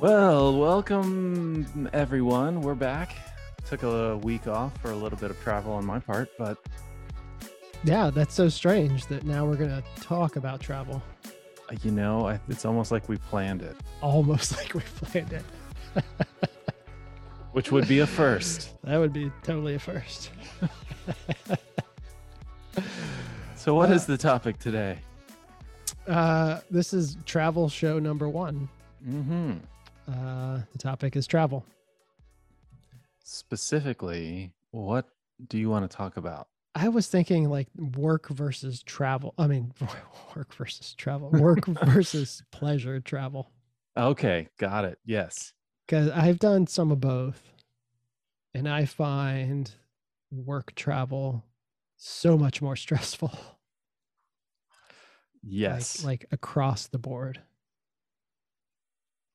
Well, 0.00 0.58
welcome 0.58 1.88
everyone. 1.92 2.62
We're 2.62 2.74
back. 2.74 3.14
Took 3.66 3.82
a 3.82 4.16
week 4.18 4.46
off 4.46 4.76
for 4.80 4.90
a 4.92 4.96
little 4.96 5.18
bit 5.18 5.30
of 5.30 5.40
travel 5.42 5.72
on 5.72 5.84
my 5.84 5.98
part, 5.98 6.30
but 6.38 6.58
Yeah, 7.84 8.10
that's 8.10 8.34
so 8.34 8.48
strange 8.48 9.06
that 9.06 9.24
now 9.24 9.44
we're 9.44 9.56
going 9.56 9.70
to 9.70 9.82
talk 10.02 10.36
about 10.36 10.60
travel. 10.60 11.02
uh, 11.26 11.74
you 11.82 11.90
know, 11.90 12.26
I, 12.28 12.40
it's 12.48 12.64
almost 12.64 12.90
like 12.90 13.08
we 13.08 13.16
planned 13.18 13.62
it, 13.62 13.76
Almost 14.00 14.56
like 14.56 14.74
we 14.74 14.80
planned 14.80 15.32
it. 15.34 15.44
which 17.52 17.70
would 17.70 17.86
be 17.86 17.98
a 18.00 18.06
first. 18.06 18.70
That 18.84 18.96
would 18.98 19.12
be 19.12 19.30
totally 19.42 19.74
a 19.74 19.78
first. 19.78 20.30
So, 23.56 23.74
what 23.74 23.90
Uh, 23.90 23.94
is 23.94 24.06
the 24.06 24.16
topic 24.16 24.58
today? 24.58 24.98
Uh, 26.08 26.60
this 26.70 26.94
is 26.94 27.18
travel 27.26 27.68
show 27.68 27.98
number 27.98 28.28
one. 28.28 28.68
hmm 29.04 29.52
Uh, 30.10 30.60
the 30.72 30.78
topic 30.78 31.16
is 31.16 31.26
travel. 31.26 31.64
Specifically, 33.24 34.52
what 34.70 35.06
do 35.48 35.58
you 35.58 35.70
want 35.70 35.88
to 35.88 35.96
talk 35.96 36.16
about? 36.16 36.48
I 36.74 36.88
was 36.88 37.08
thinking 37.08 37.48
like 37.48 37.68
work 37.96 38.28
versus 38.28 38.82
travel. 38.82 39.34
I 39.38 39.46
mean, 39.46 39.72
work 40.36 40.54
versus 40.54 40.94
travel, 40.94 41.30
work 41.30 41.66
versus 41.84 42.42
pleasure 42.50 43.00
travel. 43.00 43.50
Okay, 43.96 44.48
got 44.58 44.84
it. 44.84 44.98
Yes. 45.04 45.52
Because 45.86 46.10
I've 46.10 46.38
done 46.38 46.66
some 46.66 46.90
of 46.90 47.00
both. 47.00 47.42
And 48.54 48.68
I 48.68 48.84
find 48.84 49.70
work 50.32 50.74
travel 50.74 51.44
so 51.96 52.36
much 52.36 52.60
more 52.60 52.76
stressful. 52.76 53.32
Yes. 55.42 56.04
Like, 56.04 56.22
like 56.22 56.32
across 56.32 56.86
the 56.86 56.98
board. 56.98 57.40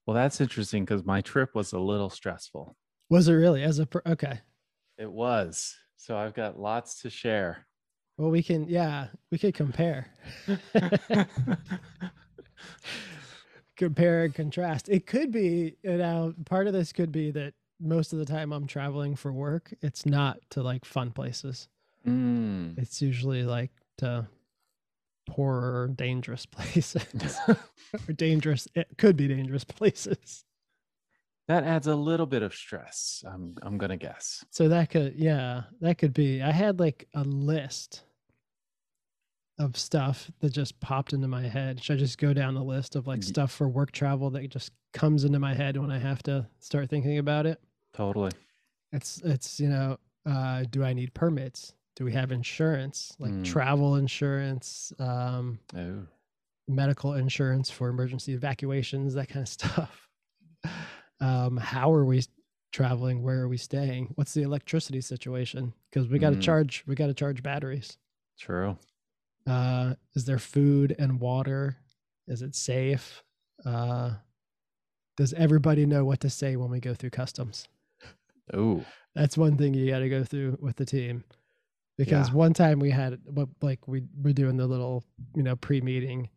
Well, 0.06 0.16
that's 0.16 0.42
interesting 0.42 0.86
because 0.86 1.06
my 1.06 1.22
trip 1.22 1.56
was 1.56 1.74
a 1.74 1.80
little 1.80 2.10
stressful. 2.10 2.76
Was 3.10 3.28
it 3.28 3.34
really? 3.34 3.64
As 3.64 3.80
a 3.80 3.88
okay. 4.06 4.40
It 4.98 5.12
was. 5.12 5.76
So, 5.98 6.18
I've 6.18 6.34
got 6.34 6.60
lots 6.60 7.02
to 7.02 7.10
share. 7.10 7.66
Well, 8.18 8.30
we 8.30 8.44
can, 8.44 8.68
yeah, 8.70 9.08
we 9.30 9.38
could 9.38 9.54
compare, 9.54 10.08
compare 13.76 14.24
and 14.24 14.34
contrast. 14.34 14.88
It 14.88 15.06
could 15.06 15.32
be, 15.32 15.76
you 15.84 15.98
know, 15.98 16.34
part 16.46 16.68
of 16.68 16.74
this 16.74 16.94
could 16.94 17.12
be 17.12 17.32
that 17.32 17.54
most 17.80 18.14
of 18.14 18.20
the 18.20 18.26
time 18.26 18.54
I'm 18.54 18.68
traveling 18.68 19.16
for 19.16 19.34
work, 19.34 19.74
it's 19.82 20.06
not 20.06 20.38
to 20.52 20.64
like 20.64 20.86
fun 20.86 21.12
places. 21.12 21.68
Mm. 22.08 22.78
It's 22.80 23.02
usually 23.02 23.44
like 23.44 23.72
to 23.98 24.28
poorer, 25.26 25.88
dangerous 25.88 26.46
places 26.52 27.38
or 27.48 28.14
dangerous, 28.14 28.68
it 28.76 28.88
could 28.98 29.16
be 29.16 29.28
dangerous 29.28 29.64
places. 29.66 30.46
that 31.48 31.64
adds 31.64 31.88
a 31.88 31.96
little 31.96 32.26
bit 32.26 32.44
of 32.44 32.54
stress. 32.54 33.24
I'm 33.28 33.56
I'm 33.62 33.78
gonna 33.78 33.98
guess. 33.98 34.44
So 34.52 34.70
that 34.70 34.90
could, 34.90 35.16
yeah, 35.16 35.64
that 35.82 35.98
could 35.98 36.14
be. 36.14 36.42
I 36.42 36.52
had 36.52 36.80
like 36.80 37.08
a 37.14 37.24
list 37.24 38.04
of 39.58 39.78
stuff 39.78 40.30
that 40.42 40.52
just 40.52 40.80
popped 40.82 41.14
into 41.14 41.28
my 41.28 41.48
head. 41.48 41.82
Should 41.82 41.98
I 41.98 42.00
just 42.00 42.18
go 42.18 42.34
down 42.34 42.56
the 42.56 42.64
list 42.64 42.96
of 42.96 43.08
like 43.08 43.24
stuff 43.24 43.52
for 43.52 43.70
work 43.70 43.92
travel 43.92 44.30
that 44.32 44.50
just 44.50 44.74
comes 44.94 45.24
into 45.24 45.40
my 45.40 45.54
head 45.54 45.78
when 45.78 45.92
I 45.92 45.98
have 45.98 46.22
to 46.24 46.46
start 46.60 46.90
thinking 46.90 47.20
about 47.20 47.46
it? 47.46 47.62
Totally. 47.94 48.32
It's 48.92 49.22
it's 49.24 49.60
you 49.60 49.70
know, 49.70 49.98
uh, 50.26 50.64
do 50.70 50.84
I 50.84 50.94
need 50.94 51.14
permits? 51.14 51.74
Do 51.96 52.04
we 52.06 52.12
have 52.14 52.32
insurance, 52.32 53.16
like 53.20 53.32
Mm. 53.32 53.44
travel 53.46 53.96
insurance, 53.96 54.92
um, 55.00 55.60
Oh. 55.76 56.06
medical 56.68 57.14
insurance 57.14 57.70
for 57.70 57.90
emergency 57.90 58.34
evacuations, 58.34 59.14
that 59.14 59.30
kind 59.30 59.44
of 59.44 59.50
stuff? 59.50 60.10
Um, 61.22 61.56
how 61.56 61.94
are 61.94 62.04
we 62.04 62.24
traveling? 62.74 63.24
Where 63.24 63.40
are 63.42 63.48
we 63.48 63.56
staying? 63.56 64.08
What's 64.16 64.34
the 64.34 64.42
electricity 64.42 65.00
situation? 65.00 65.74
Because 65.90 66.10
we 66.10 66.20
got 66.20 66.32
to 66.32 66.36
Mm. 66.36 66.42
charge. 66.42 66.84
We 66.86 66.94
got 66.94 67.08
to 67.08 67.14
charge 67.14 67.42
batteries. 67.42 67.98
True. 68.38 68.78
Uh, 69.48 69.96
is 70.14 70.26
there 70.26 70.40
food 70.40 70.94
and 71.00 71.22
water? 71.22 71.78
Is 72.28 72.42
it 72.42 72.54
safe? 72.54 73.24
Uh, 73.64 74.16
does 75.16 75.32
everybody 75.34 75.86
know 75.86 76.04
what 76.04 76.20
to 76.20 76.30
say 76.30 76.58
when 76.58 76.70
we 76.70 76.82
go 76.82 76.94
through 76.94 77.12
customs? 77.12 77.70
Oh. 78.54 78.84
That's 79.14 79.38
one 79.38 79.56
thing 79.58 79.74
you 79.74 79.90
got 79.90 80.00
to 80.00 80.10
go 80.10 80.26
through 80.26 80.58
with 80.60 80.76
the 80.76 80.86
team. 80.86 81.24
Because 81.98 82.30
Yeah. 82.30 82.36
one 82.36 82.54
time 82.54 82.80
we 82.80 82.92
had, 82.92 83.20
what 83.26 83.50
like 83.62 83.88
we 83.88 84.04
were 84.22 84.34
doing 84.34 84.58
the 84.58 84.68
little, 84.68 85.04
you 85.34 85.44
know, 85.44 85.56
pre-meeting, 85.56 86.30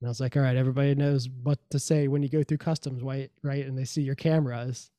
and 0.00 0.06
I 0.06 0.08
was 0.08 0.20
like, 0.20 0.36
"All 0.36 0.42
right, 0.42 0.56
everybody 0.56 0.94
knows 0.94 1.28
what 1.28 1.58
to 1.70 1.78
say 1.78 2.08
when 2.08 2.22
you 2.22 2.28
go 2.28 2.42
through 2.42 2.58
customs, 2.58 3.02
right? 3.02 3.30
Right? 3.42 3.64
And 3.66 3.78
they 3.78 3.84
see 3.84 4.02
your 4.02 4.14
cameras." 4.16 4.90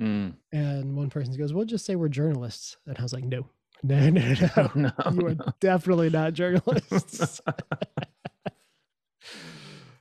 Mm. 0.00 0.34
And 0.52 0.96
one 0.96 1.10
person 1.10 1.36
goes, 1.36 1.52
"We'll 1.52 1.64
just 1.64 1.84
say 1.84 1.96
we're 1.96 2.08
journalists," 2.08 2.76
and 2.86 2.96
I 2.98 3.02
was 3.02 3.12
like, 3.12 3.24
"No, 3.24 3.48
no, 3.82 4.08
no, 4.10 4.22
no, 4.56 4.70
no. 4.74 4.92
you 5.12 5.26
are 5.26 5.34
definitely 5.60 6.10
not 6.10 6.34
journalists." 6.34 7.40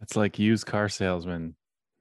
it's 0.02 0.16
like 0.16 0.40
used 0.40 0.66
car 0.66 0.90
salesman. 0.90 1.56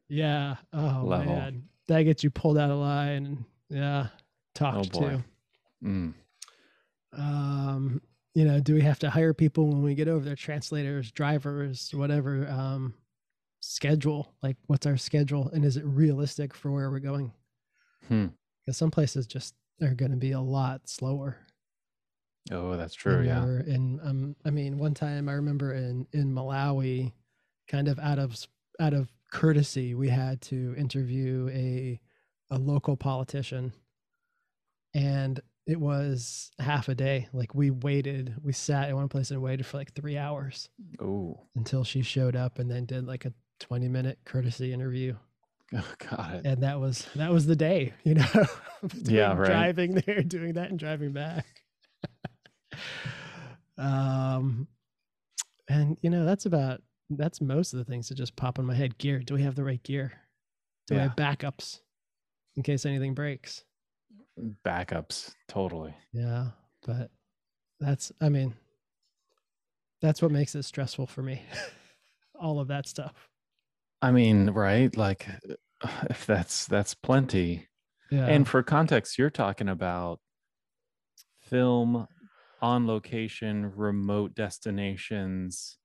yeah. 0.08 0.56
Oh 0.72 1.02
Level. 1.04 1.34
man, 1.34 1.68
that 1.88 2.02
gets 2.02 2.24
you 2.24 2.30
pulled 2.30 2.58
out 2.58 2.70
of 2.70 2.78
line. 2.78 3.26
And 3.26 3.44
yeah, 3.68 4.08
talked 4.54 4.92
boy. 4.92 5.10
to. 5.10 5.24
Mm. 5.84 6.14
Um 7.16 8.00
you 8.34 8.44
know 8.44 8.60
do 8.60 8.74
we 8.74 8.80
have 8.82 8.98
to 8.98 9.10
hire 9.10 9.34
people 9.34 9.66
when 9.68 9.82
we 9.82 9.94
get 9.94 10.08
over 10.08 10.24
there 10.24 10.36
translators 10.36 11.10
drivers 11.10 11.90
whatever 11.94 12.48
um 12.48 12.94
schedule 13.60 14.32
like 14.42 14.56
what's 14.68 14.86
our 14.86 14.96
schedule 14.96 15.50
and 15.52 15.64
is 15.64 15.76
it 15.76 15.84
realistic 15.84 16.54
for 16.54 16.70
where 16.70 16.90
we're 16.90 16.98
going 17.00 17.32
Hmm. 18.08 18.26
because 18.64 18.76
some 18.76 18.90
places 18.90 19.26
just 19.26 19.54
they're 19.78 19.94
going 19.94 20.10
to 20.12 20.16
be 20.16 20.32
a 20.32 20.40
lot 20.40 20.88
slower 20.88 21.36
Oh, 22.50 22.76
that's 22.76 22.94
true. 22.94 23.22
Yeah. 23.22 23.42
and 23.44 24.00
um 24.00 24.36
i 24.44 24.50
mean 24.50 24.78
one 24.78 24.94
time 24.94 25.28
i 25.28 25.32
remember 25.32 25.74
in 25.74 26.06
in 26.12 26.32
malawi 26.34 27.12
kind 27.68 27.86
of 27.88 27.98
out 27.98 28.18
of 28.18 28.34
out 28.80 28.94
of 28.94 29.08
courtesy 29.30 29.94
we 29.94 30.08
had 30.08 30.40
to 30.42 30.74
interview 30.76 31.48
a 31.52 32.00
a 32.50 32.58
local 32.58 32.96
politician 32.96 33.72
and 34.94 35.40
it 35.70 35.80
was 35.80 36.50
half 36.58 36.88
a 36.88 36.94
day. 36.94 37.28
Like 37.32 37.54
we 37.54 37.70
waited 37.70 38.34
we 38.42 38.52
sat 38.52 38.88
in 38.88 38.96
one 38.96 39.08
place 39.08 39.30
and 39.30 39.40
waited 39.40 39.64
for 39.66 39.76
like 39.76 39.92
three 39.94 40.18
hours 40.18 40.68
Oh. 41.00 41.46
until 41.54 41.84
she 41.84 42.02
showed 42.02 42.34
up 42.36 42.58
and 42.58 42.70
then 42.70 42.86
did 42.86 43.06
like 43.06 43.24
a 43.24 43.32
20 43.60 43.88
minute 43.88 44.18
courtesy 44.24 44.72
interview. 44.72 45.14
Oh, 45.72 45.86
got 46.10 46.34
it. 46.34 46.46
and 46.46 46.64
that 46.64 46.80
was 46.80 47.06
that 47.14 47.30
was 47.30 47.46
the 47.46 47.54
day 47.54 47.92
you 48.02 48.14
know 48.14 48.26
Yeah, 49.04 49.34
right. 49.34 49.46
driving 49.46 49.94
there 50.04 50.20
doing 50.24 50.54
that 50.54 50.70
and 50.70 50.76
driving 50.80 51.12
back. 51.12 51.46
Um 53.78 54.66
and 55.68 55.96
you 56.02 56.10
know 56.10 56.24
that's 56.24 56.44
about 56.46 56.82
that's 57.08 57.40
most 57.40 57.72
of 57.72 57.78
the 57.78 57.84
things 57.84 58.08
that 58.08 58.16
just 58.16 58.34
pop 58.36 58.58
in 58.58 58.64
my 58.64 58.74
head. 58.74 58.98
Gear. 58.98 59.20
Do 59.20 59.34
we 59.34 59.42
have 59.42 59.54
the 59.54 59.62
right 59.64 59.82
gear? 59.82 60.12
Do 60.88 60.94
we 60.96 61.00
have 61.00 61.14
backups 61.16 61.80
in 62.56 62.64
case 62.64 62.84
anything 62.84 63.14
breaks 63.14 63.62
Backups. 64.64 65.32
Totally. 65.48 65.94
yeah 66.12 66.46
but 66.86 67.10
that's 67.78 68.12
i 68.20 68.28
mean 68.28 68.54
that's 70.00 70.22
what 70.22 70.30
makes 70.30 70.54
it 70.54 70.62
stressful 70.64 71.06
for 71.06 71.22
me 71.22 71.42
all 72.40 72.58
of 72.60 72.68
that 72.68 72.86
stuff 72.86 73.28
I 74.02 74.12
mean, 74.12 74.50
right? 74.50 74.94
Like, 74.96 75.26
if 76.10 76.26
that's 76.26 76.66
that's 76.66 76.94
plenty. 76.94 77.68
yeah 78.10 78.26
And 78.26 78.46
for 78.48 78.62
context, 78.62 79.18
you're 79.18 79.30
talking 79.30 79.68
about 79.68 80.20
film 81.42 82.06
on 82.62 82.86
location, 82.86 83.72
remote 83.74 84.34
destinations. 84.34 85.78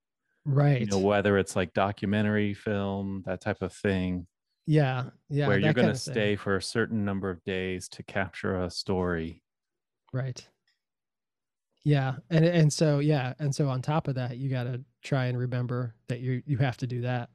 right 0.45 0.81
You 0.81 0.87
know, 0.87 0.99
whether 0.99 1.37
it's 1.37 1.55
like 1.55 1.73
documentary 1.73 2.53
film, 2.53 3.23
that 3.25 3.41
type 3.41 3.61
of 3.61 3.73
thing, 3.73 4.27
yeah 4.67 5.05
yeah 5.29 5.47
where 5.47 5.59
you're 5.59 5.73
going 5.73 5.87
to 5.87 5.95
stay 5.95 6.35
for 6.35 6.55
a 6.55 6.61
certain 6.61 7.05
number 7.05 7.29
of 7.29 7.43
days 7.43 7.87
to 7.89 8.03
capture 8.03 8.61
a 8.61 8.69
story. 8.69 9.41
Right. 10.13 10.47
Yeah, 11.83 12.15
and 12.31 12.43
and 12.43 12.73
so 12.73 12.97
yeah, 12.97 13.33
and 13.37 13.53
so 13.53 13.69
on 13.69 13.83
top 13.83 14.07
of 14.07 14.15
that, 14.15 14.37
you 14.37 14.49
got 14.49 14.63
to 14.63 14.83
try 15.03 15.25
and 15.25 15.37
remember 15.37 15.93
that 16.07 16.19
you 16.19 16.41
you 16.47 16.57
have 16.57 16.77
to 16.77 16.87
do 16.87 17.01
that. 17.01 17.29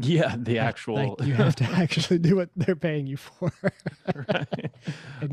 Yeah, 0.00 0.34
the 0.36 0.58
actual. 0.58 0.94
like 0.94 1.28
you 1.28 1.34
have 1.34 1.54
to 1.56 1.64
actually 1.72 2.18
do 2.18 2.34
what 2.34 2.48
they're 2.56 2.74
paying 2.74 3.06
you 3.06 3.16
for. 3.16 3.52
right. 4.28 4.46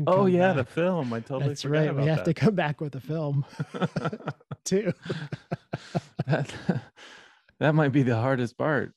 Oh 0.06 0.26
yeah, 0.26 0.52
the 0.52 0.64
film. 0.64 1.12
I 1.14 1.20
totally 1.20 1.48
That's 1.48 1.64
right. 1.64 1.94
We 1.94 2.04
have 2.04 2.24
to 2.24 2.34
come 2.34 2.54
back 2.54 2.82
with 2.82 2.94
a 2.94 3.00
film 3.00 3.46
too. 4.64 4.92
that 6.26 6.54
that 7.58 7.74
might 7.74 7.92
be 7.92 8.02
the 8.02 8.16
hardest 8.16 8.58
part. 8.58 8.92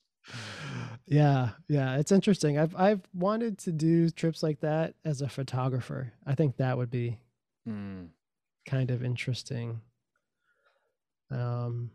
Yeah, 1.12 1.52
yeah, 1.68 1.98
it's 1.98 2.12
interesting. 2.12 2.58
I've 2.58 2.76
I've 2.76 3.02
wanted 3.14 3.58
to 3.60 3.72
do 3.74 4.10
trips 4.10 4.42
like 4.42 4.62
that 4.62 4.96
as 5.06 5.22
a 5.22 5.30
photographer. 5.30 6.14
I 6.26 6.36
think 6.36 6.58
that 6.58 6.78
would 6.78 6.90
be 6.90 7.20
Mm, 7.68 8.12
kind 8.66 8.90
of 8.92 9.04
interesting. 9.04 9.82
Um, 11.30 11.92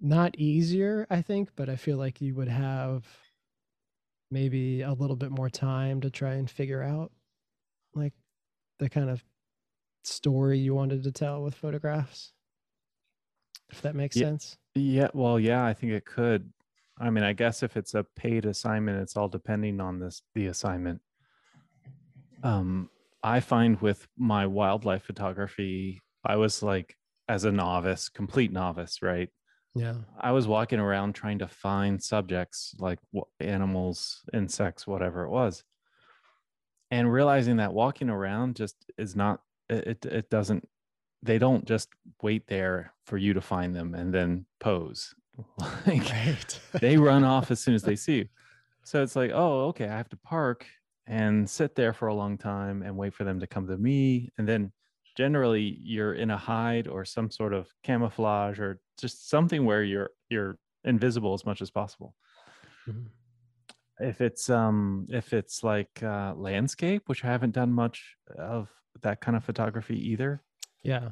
not 0.00 0.36
easier, 0.38 1.06
I 1.10 1.22
think, 1.22 1.50
but 1.56 1.68
I 1.70 1.76
feel 1.76 1.98
like 1.98 2.20
you 2.20 2.34
would 2.36 2.48
have 2.48 3.06
maybe 4.30 4.82
a 4.82 4.92
little 4.92 5.16
bit 5.16 5.30
more 5.30 5.50
time 5.50 6.00
to 6.00 6.10
try 6.10 6.34
and 6.34 6.50
figure 6.50 6.82
out 6.82 7.12
like 7.94 8.14
the 8.78 8.90
kind 8.90 9.10
of 9.10 9.24
story 10.04 10.58
you 10.58 10.74
wanted 10.74 11.02
to 11.04 11.12
tell 11.12 11.42
with 11.42 11.54
photographs. 11.54 12.34
If 13.70 13.80
that 13.82 13.94
makes 13.96 14.14
Yeah. 14.14 14.24
sense. 14.24 14.58
Yeah, 14.74 15.08
well, 15.14 15.38
yeah, 15.40 15.64
I 15.64 15.74
think 15.74 15.92
it 15.92 16.04
could. 16.04 16.52
I 17.00 17.08
mean, 17.08 17.24
I 17.24 17.32
guess 17.32 17.62
if 17.62 17.76
it's 17.76 17.94
a 17.94 18.04
paid 18.14 18.44
assignment, 18.44 19.00
it's 19.00 19.16
all 19.16 19.28
depending 19.28 19.80
on 19.80 19.98
this 19.98 20.22
the 20.34 20.46
assignment. 20.46 21.00
Um, 22.42 22.90
I 23.22 23.40
find 23.40 23.80
with 23.80 24.06
my 24.18 24.46
wildlife 24.46 25.04
photography, 25.04 26.02
I 26.24 26.36
was 26.36 26.62
like 26.62 26.94
as 27.28 27.44
a 27.44 27.52
novice, 27.52 28.08
complete 28.10 28.52
novice, 28.52 29.00
right? 29.02 29.30
Yeah. 29.74 29.94
I 30.20 30.32
was 30.32 30.46
walking 30.46 30.78
around 30.78 31.14
trying 31.14 31.38
to 31.38 31.48
find 31.48 32.02
subjects 32.02 32.74
like 32.78 32.98
animals, 33.38 34.22
insects, 34.34 34.86
whatever 34.86 35.24
it 35.24 35.30
was, 35.30 35.64
and 36.90 37.10
realizing 37.10 37.56
that 37.58 37.72
walking 37.72 38.10
around 38.10 38.56
just 38.56 38.76
is 38.98 39.16
not. 39.16 39.40
It 39.70 39.86
it, 39.86 40.06
it 40.06 40.30
doesn't. 40.30 40.68
They 41.22 41.38
don't 41.38 41.64
just 41.64 41.88
wait 42.22 42.46
there 42.46 42.92
for 43.06 43.16
you 43.16 43.34
to 43.34 43.40
find 43.40 43.74
them 43.74 43.94
and 43.94 44.12
then 44.12 44.46
pose. 44.58 45.14
Like 45.86 46.10
Right. 46.10 46.60
they 46.80 46.96
run 46.96 47.24
off 47.24 47.50
as 47.50 47.60
soon 47.60 47.74
as 47.74 47.82
they 47.82 47.96
see 48.06 48.16
you. 48.18 48.28
So 48.84 49.02
it's 49.02 49.16
like, 49.16 49.30
oh, 49.34 49.68
okay, 49.68 49.86
I 49.86 49.96
have 49.96 50.08
to 50.10 50.16
park 50.16 50.66
and 51.06 51.48
sit 51.48 51.74
there 51.74 51.92
for 51.92 52.08
a 52.08 52.14
long 52.14 52.38
time 52.38 52.82
and 52.82 52.96
wait 52.96 53.14
for 53.14 53.24
them 53.24 53.40
to 53.40 53.46
come 53.46 53.66
to 53.66 53.76
me. 53.76 54.30
And 54.38 54.48
then 54.48 54.72
generally 55.16 55.78
you're 55.82 56.14
in 56.14 56.30
a 56.30 56.36
hide 56.36 56.88
or 56.88 57.04
some 57.04 57.30
sort 57.30 57.52
of 57.52 57.68
camouflage 57.82 58.58
or 58.58 58.80
just 58.98 59.28
something 59.28 59.64
where 59.64 59.82
you're 59.82 60.10
you're 60.28 60.58
invisible 60.84 61.34
as 61.34 61.44
much 61.44 61.60
as 61.60 61.70
possible. 61.70 62.14
Mhm. 62.88 63.06
If 63.98 64.20
it's 64.20 64.48
um 64.48 65.06
if 65.10 65.32
it's 65.32 65.62
like 65.62 66.02
uh 66.02 66.34
landscape, 66.36 67.02
which 67.06 67.24
I 67.24 67.28
haven't 67.28 67.52
done 67.52 67.72
much 67.72 68.16
of 68.38 68.70
that 69.02 69.20
kind 69.20 69.36
of 69.36 69.44
photography 69.44 69.98
either, 70.10 70.42
Yeah. 70.82 71.10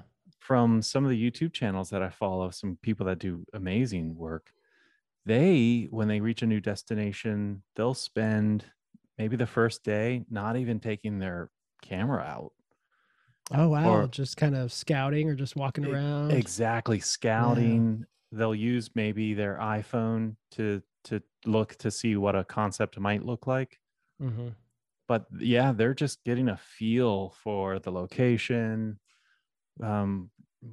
From 0.49 0.81
some 0.81 1.05
of 1.05 1.11
the 1.11 1.31
YouTube 1.31 1.53
channels 1.53 1.91
that 1.91 2.03
I 2.03 2.09
follow, 2.09 2.49
some 2.49 2.79
people 2.81 3.05
that 3.05 3.19
do 3.19 3.45
amazing 3.53 4.17
work, 4.17 4.51
they, 5.27 5.89
when 5.91 6.09
they 6.09 6.21
reach 6.23 6.41
a 6.41 6.47
new 6.47 6.59
destination, 6.59 7.63
they'll 7.77 7.93
spend 7.93 8.65
maybe 9.19 9.37
the 9.37 9.47
first 9.47 9.85
day 9.85 10.25
not 10.31 10.57
even 10.57 10.81
taking 10.81 11.19
their 11.19 11.51
camera 11.83 12.23
out. 12.23 12.53
Oh 13.53 13.69
wow. 13.69 13.91
Or- 13.91 14.07
just 14.07 14.39
kind 14.39 14.57
of 14.57 14.73
scouting 14.73 15.29
or 15.29 15.35
just 15.35 15.55
walking 15.55 15.85
around. 15.85 16.31
Exactly. 16.33 16.99
Scouting. 16.99 18.07
They'll 18.33 18.55
use 18.55 18.89
maybe 18.95 19.35
their 19.35 19.59
iPhone 19.61 20.37
to 20.53 20.83
to 21.05 21.23
look 21.45 21.77
to 21.77 21.91
see 21.91 22.17
what 22.17 22.35
a 22.37 22.43
concept 22.45 22.99
might 22.99 23.23
look 23.23 23.47
like. 23.47 23.79
Mhm. 24.23 24.55
but 25.09 25.27
yeah 25.39 25.73
they're 25.73 25.95
just 25.95 26.25
getting 26.25 26.49
a 26.49 26.57
feel 26.57 27.31
for 27.43 27.79
the 27.79 27.91
location 27.93 28.99
um 29.83 30.29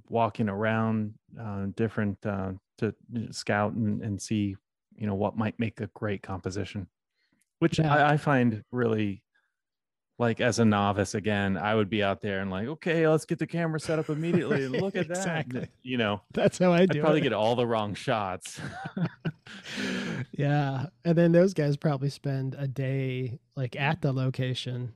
walking 0.10 0.50
around 0.50 1.14
uh, 1.40 1.66
different 1.76 2.18
uh, 2.26 2.52
to 2.80 2.94
scout 3.32 3.74
and, 3.74 4.02
and 4.02 4.22
see 4.22 4.56
you 4.96 5.06
know 5.08 5.16
what 5.16 5.38
might 5.38 5.60
make 5.60 5.80
a 5.82 5.88
great 5.94 6.22
composition 6.24 6.88
which 7.60 7.80
Yeah. 7.80 7.94
I, 7.94 8.14
I 8.14 8.18
find 8.18 8.64
really 8.72 9.22
like 10.18 10.40
as 10.40 10.60
a 10.60 10.66
novice 10.66 11.14
again 11.14 11.58
i 11.58 11.76
would 11.76 11.90
be 11.90 12.02
out 12.02 12.22
there 12.22 12.40
and 12.40 12.50
like 12.50 12.68
okay 12.70 13.06
let's 13.08 13.26
get 13.26 13.38
the 13.38 13.46
camera 13.46 13.80
set 13.82 14.00
up 14.00 14.10
immediately 14.10 14.64
and 14.64 14.72
look 14.82 14.96
at 14.96 15.10
that 15.10 15.18
Exactly. 15.18 15.68
you 15.84 15.98
know 15.98 16.22
That's 16.34 16.58
how 16.58 16.72
I 16.72 16.86
do 16.86 17.00
i'd 17.00 17.02
probably 17.02 17.20
it. 17.20 17.24
get 17.24 17.34
all 17.34 17.56
the 17.56 17.68
wrong 17.68 17.94
shots 17.96 18.62
yeah. 20.32 20.88
And 21.04 21.18
then 21.18 21.32
those 21.32 21.54
guys 21.54 21.78
probably 21.78 22.10
spend 22.10 22.56
a 22.58 22.68
day 22.68 23.40
like 23.56 23.76
at 23.76 24.02
the 24.02 24.12
location 24.12 24.94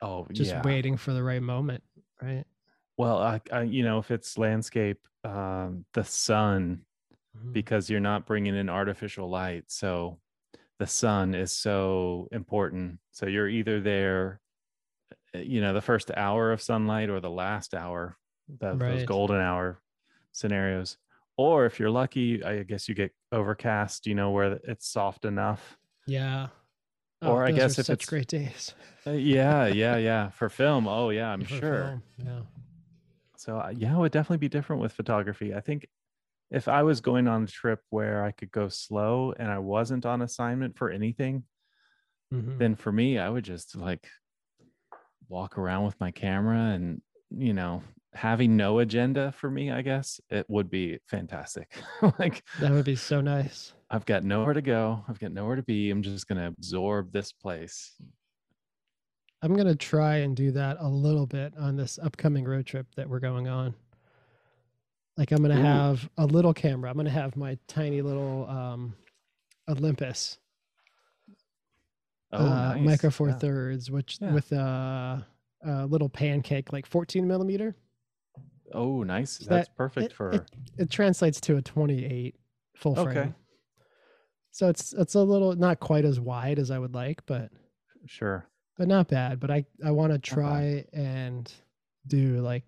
oh 0.00 0.26
just 0.32 0.50
yeah 0.52 0.62
waiting 0.62 0.96
for 0.96 1.12
the 1.12 1.22
right 1.22 1.42
moment, 1.42 1.82
right? 2.20 2.44
Well 2.96 3.18
I, 3.18 3.40
I 3.52 3.62
you 3.62 3.82
know 3.84 3.98
if 3.98 4.10
it's 4.10 4.38
landscape 4.38 5.00
um 5.24 5.84
the 5.94 6.04
sun 6.04 6.82
Mhm. 7.34 7.52
because 7.54 7.88
you're 7.88 7.98
not 8.00 8.26
bringing 8.26 8.54
in 8.54 8.68
artificial 8.68 9.26
light. 9.30 9.64
So 9.68 10.18
the 10.78 10.86
sun 10.86 11.34
is 11.34 11.50
so 11.50 12.28
important. 12.30 12.98
So 13.10 13.24
you're 13.26 13.48
either 13.48 13.80
there, 13.80 14.38
uh, 15.34 15.38
you 15.38 15.62
know, 15.62 15.72
the 15.72 15.80
first 15.80 16.10
hour 16.14 16.52
of 16.52 16.60
sunlight 16.60 17.08
or 17.08 17.20
the 17.20 17.30
last 17.30 17.72
hour, 17.72 18.18
the, 18.58 18.74
those 18.74 19.04
golden 19.04 19.40
hour 19.40 19.80
scenarios. 20.32 20.98
Or 21.38 21.64
if 21.64 21.80
you're 21.80 21.88
lucky, 21.88 22.44
I 22.44 22.64
guess 22.64 22.86
you 22.86 22.94
get 22.94 23.14
overcast, 23.32 24.06
you 24.06 24.14
know, 24.14 24.30
where 24.30 24.60
it's 24.64 24.86
soft 24.86 25.24
enough. 25.24 25.78
Yeah. 26.06 26.48
Oh, 27.22 27.32
Or 27.32 27.44
I 27.46 27.52
guess 27.52 27.78
if 27.78 27.86
such 27.86 27.94
it's- 28.02 28.08
great 28.10 28.28
days. 28.28 28.74
Uh, 29.06 29.12
yeah, 29.12 29.68
yeah, 29.68 29.96
yeah. 30.10 30.28
For 30.28 30.50
film. 30.50 30.86
Oh, 30.86 31.08
yeah, 31.08 31.30
I'm 31.32 31.44
for 31.44 31.48
sure. 31.54 31.82
film, 31.84 32.02
Yeah. 32.18 32.40
So 33.42 33.58
uh, 33.60 33.72
yeah, 33.76 33.94
it 33.96 33.98
would 33.98 34.12
definitely 34.12 34.38
be 34.38 34.48
different 34.48 34.82
with 34.82 34.92
photography. 34.92 35.54
I 35.54 35.60
think 35.60 35.88
if 36.50 36.68
I 36.68 36.82
was 36.84 37.00
going 37.02 37.28
on 37.28 37.44
a 37.44 37.48
trip 37.48 37.82
where 37.90 38.24
I 38.24 38.32
could 38.32 38.52
go 38.52 38.68
slow 38.68 39.32
and 39.32 39.50
I 39.50 39.58
wasn't 39.58 40.06
on 40.06 40.22
assignment 40.22 40.76
for 40.78 40.90
anything, 40.90 41.46
Mhm. 42.30 42.58
then 42.58 42.74
for 42.74 42.92
me, 42.92 43.18
I 43.18 43.28
would 43.28 43.44
just 43.44 43.74
like 43.76 44.08
walk 45.28 45.58
around 45.58 45.84
with 45.84 45.98
my 46.00 46.10
camera 46.10 46.58
and 46.58 47.02
you 47.30 47.54
know, 47.54 47.82
having 48.12 48.56
no 48.58 48.78
agenda 48.80 49.32
for 49.32 49.50
me, 49.50 49.70
I 49.70 49.80
guess 49.80 50.20
it 50.28 50.44
would 50.50 50.68
be 50.68 50.98
fantastic. 51.06 51.82
like 52.18 52.44
That 52.56 52.72
would 52.72 52.86
be 52.86 52.96
so 52.96 53.20
nice. 53.20 53.74
I've 53.90 54.06
got 54.06 54.24
nowhere 54.24 54.54
to 54.54 54.62
go, 54.62 55.04
I've 55.06 55.18
got 55.18 55.32
nowhere 55.32 55.56
to 55.56 55.62
be. 55.62 55.90
I'm 55.90 56.02
just 56.02 56.26
gonna 56.26 56.46
absorb 56.48 57.12
this 57.12 57.32
place. 57.32 58.00
I'm 59.42 59.54
gonna 59.54 59.74
try 59.74 60.18
and 60.18 60.36
do 60.36 60.52
that 60.52 60.76
a 60.80 60.88
little 60.88 61.26
bit 61.26 61.52
on 61.58 61.76
this 61.76 61.98
upcoming 62.02 62.44
road 62.44 62.64
trip 62.66 62.86
that 62.96 63.08
we're 63.08 63.18
going 63.20 63.48
on. 63.48 63.74
Like 65.16 65.32
I'm 65.32 65.42
gonna 65.42 65.58
Ooh. 65.58 65.62
have 65.62 66.08
a 66.16 66.26
little 66.26 66.54
camera. 66.54 66.90
I'm 66.90 66.96
gonna 66.96 67.10
have 67.10 67.36
my 67.36 67.58
tiny 67.66 68.02
little 68.02 68.48
um, 68.48 68.94
Olympus 69.68 70.38
Oh, 72.34 72.46
uh, 72.46 72.74
nice. 72.76 72.80
Micro 72.84 73.10
Four 73.10 73.28
Yeah. 73.28 73.34
Thirds, 73.38 73.90
which 73.90 74.18
Yeah. 74.20 74.32
with 74.32 74.52
a, 74.52 75.26
a 75.66 75.86
little 75.86 76.08
pancake, 76.08 76.72
like 76.72 76.86
14 76.86 77.26
millimeter. 77.28 77.76
Oh, 78.72 79.02
nice. 79.02 79.32
So 79.32 79.44
That's 79.50 79.68
that- 79.68 79.76
perfect 79.76 80.06
it- 80.06 80.12
for 80.14 80.30
it, 80.32 80.50
it 80.78 80.90
translates 80.90 81.40
to 81.42 81.56
a 81.58 81.62
28 81.62 82.34
full 82.76 82.94
frame. 82.94 83.08
Okay. 83.08 83.32
So 84.50 84.68
it's 84.68 84.92
it's 84.94 85.14
a 85.14 85.22
little 85.22 85.54
not 85.56 85.80
quite 85.80 86.04
as 86.04 86.20
wide 86.20 86.58
as 86.58 86.70
I 86.70 86.78
would 86.78 86.94
like, 86.94 87.24
but 87.26 87.50
sure. 88.06 88.46
But 88.78 88.88
not 88.88 89.08
bad. 89.08 89.38
But 89.40 89.50
I 89.50 89.64
I 89.84 89.90
want 89.90 90.12
to 90.12 90.18
try 90.18 90.84
and 90.92 91.52
do 92.06 92.40
like 92.40 92.64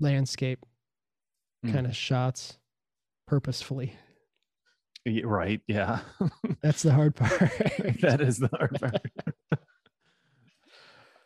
landscape 0.00 0.64
Mm. 1.64 1.72
kind 1.72 1.86
of 1.86 1.96
shots 1.96 2.58
purposefully. 3.26 3.94
Right. 5.24 5.62
Yeah. 5.66 6.00
That's 6.62 6.82
the 6.82 6.92
hard 6.92 7.16
part. 7.16 7.40
that 8.02 8.20
is 8.20 8.38
the 8.38 8.48
hard 8.48 8.78
part. 8.78 9.00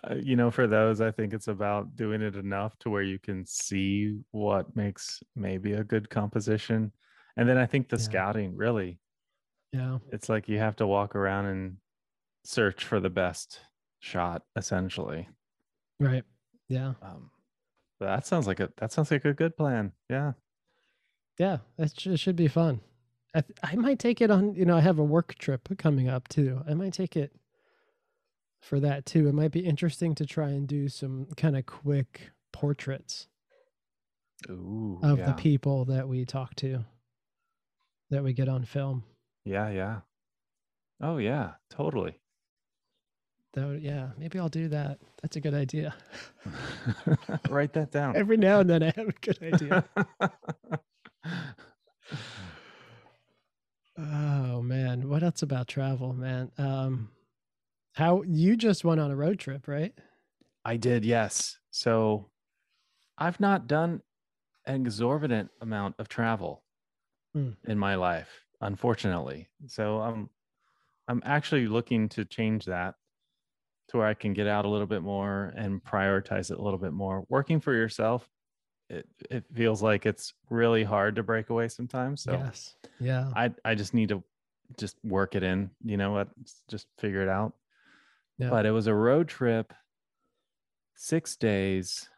Uh, 0.03 0.15
you 0.15 0.35
know, 0.35 0.51
for 0.51 0.67
those, 0.67 1.03
I 1.03 1.11
think 1.11 1.35
it's 1.35 1.49
about 1.49 1.95
doing 1.95 2.23
it 2.23 2.35
enough 2.35 2.75
to 2.79 2.89
where 2.89 3.03
you 3.03 3.19
can 3.19 3.45
see 3.45 4.19
what 4.31 4.75
makes 4.75 5.23
maybe 5.37 5.75
a 5.75 5.85
good 5.85 6.09
composition. 6.09 6.91
And 7.37 7.47
then 7.47 7.59
I 7.59 7.67
think 7.67 7.91
the 7.91 7.97
Yeah. 7.99 8.03
scouting 8.05 8.57
really, 8.57 8.99
yeah. 9.75 9.99
it's 10.11 10.31
like 10.31 10.49
you 10.49 10.59
have 10.59 10.77
to 10.77 10.87
walk 10.87 11.15
around 11.15 11.47
and 11.47 11.77
search 12.45 12.85
for 12.85 13.01
the 13.01 13.11
best 13.11 13.61
shot, 13.99 14.43
essentially. 14.57 15.29
Right. 15.99 16.25
Yeah. 16.69 16.95
Um, 17.03 17.31
that 18.01 18.27
sounds 18.27 18.47
like 18.47 18.61
a 18.61 18.71
that 18.79 18.93
sounds 18.93 19.11
like 19.11 19.25
a 19.25 19.35
good 19.35 19.57
plan. 19.57 19.93
Yeah. 20.09 20.33
Yeah. 21.39 21.59
That 21.77 21.99
sh- 21.99 22.19
should 22.19 22.37
be 22.37 22.49
fun. 22.49 22.81
I 23.35 23.43
th- 23.43 23.59
I 23.63 23.77
might 23.77 23.99
take 23.99 24.21
it 24.21 24.31
on. 24.31 24.55
You 24.55 24.65
know, 24.65 24.77
I 24.77 24.81
have 24.81 24.99
a 24.99 25.05
work 25.05 25.35
trip 25.37 25.69
coming 25.79 26.09
up 26.09 26.29
too. 26.29 26.63
I 26.69 26.75
might 26.75 26.93
take 26.95 27.17
it 27.17 27.33
for 28.61 28.81
that 28.81 29.05
too. 29.07 29.29
It 29.29 29.35
might 29.35 29.53
be 29.53 29.61
interesting 29.61 30.15
to 30.17 30.27
try 30.27 30.49
and 30.49 30.67
do 30.67 30.89
some 30.89 31.27
kind 31.37 31.57
of 31.57 31.67
quick 31.67 32.31
portraits 32.53 33.27
Ooh. 34.49 34.99
of 35.03 35.19
yeah. 35.19 35.27
the 35.27 35.33
people 35.35 35.85
that 35.87 36.09
we 36.09 36.25
talk 36.25 36.55
to, 36.57 36.85
that 38.11 38.25
we 38.25 38.33
get 38.33 38.49
on 38.49 38.65
film. 38.65 39.05
yeah. 39.45 39.69
Yeah. 39.71 40.01
Oh 41.03 41.19
yeah. 41.19 41.53
Totally. 41.71 42.20
Though, 43.53 43.73
yeah, 43.73 44.11
maybe 44.17 44.39
I'll 44.39 44.49
do 44.49 44.69
that. 44.69 44.99
That's 45.23 45.37
a 45.37 45.41
good 45.41 45.55
idea. 45.55 45.95
Write 47.49 47.73
that 47.73 47.91
down. 47.91 48.15
Every 48.17 48.37
now 48.37 48.61
and 48.61 48.71
then 48.71 48.83
I 48.83 48.93
have 48.97 49.09
a 49.09 49.13
good 49.21 49.43
idea. 49.43 49.85
oh 53.99 54.63
man, 54.63 55.09
what 55.09 55.23
else 55.23 55.43
about 55.43 55.69
travel, 55.69 56.13
man? 56.13 56.51
Um, 56.59 57.11
how 57.95 58.23
you 58.23 58.57
just 58.57 58.85
went 58.85 59.01
on 59.01 59.11
a 59.11 59.17
road 59.17 59.39
trip, 59.39 59.67
right? 59.67 59.93
I 60.65 60.77
did, 60.77 61.05
yes. 61.05 61.59
So 61.71 62.31
I've 63.19 63.41
not 63.41 63.67
done 63.67 64.03
an 64.67 64.83
exorbitant 64.87 65.51
amount 65.61 65.97
of 65.99 66.09
travel 66.09 66.63
Hmm. 67.35 67.51
in 67.67 67.79
my 67.79 67.95
life, 67.95 68.29
unfortunately. 68.61 69.49
So 69.67 70.01
I'm 70.01 70.31
I'm 71.09 71.23
actually 71.25 71.67
looking 71.67 72.09
to 72.11 72.25
change 72.25 72.67
that 72.67 72.95
to 73.91 73.99
where 73.99 74.07
I 74.07 74.15
can 74.15 74.33
get 74.33 74.47
out 74.47 74.65
a 74.65 74.69
little 74.69 74.87
bit 74.87 75.03
more 75.03 75.53
and 75.57 75.83
prioritize 75.83 76.51
it 76.51 76.59
a 76.59 76.63
little 76.63 76.79
bit 76.79 76.93
more. 76.93 77.25
Working 77.29 77.61
for 77.61 77.75
yourself, 77.75 78.29
it 78.89 79.07
it 79.31 79.45
feels 79.53 79.83
like 79.83 80.07
it's 80.07 80.33
really 80.49 80.85
hard 80.85 81.17
to 81.17 81.23
break 81.23 81.51
away 81.51 81.69
sometimes. 81.69 82.23
So 82.23 82.33
yes. 82.33 82.77
Yeah. 83.01 83.31
I 83.35 83.53
I 83.65 83.75
just 83.75 83.95
need 83.95 84.11
to 84.11 84.23
just 84.79 84.97
work 85.03 85.35
it 85.35 85.43
in, 85.43 85.71
you 85.85 85.97
know 85.97 86.13
what? 86.13 86.29
Just 86.69 86.87
figure 86.99 87.23
it 87.23 87.29
out. 87.29 87.55
Yeah. 88.39 88.51
But 88.51 88.65
it 88.65 88.71
was 88.71 88.87
a 88.87 88.95
road 88.95 89.29
trip, 89.29 89.75
six 90.95 91.37
days, 91.37 92.09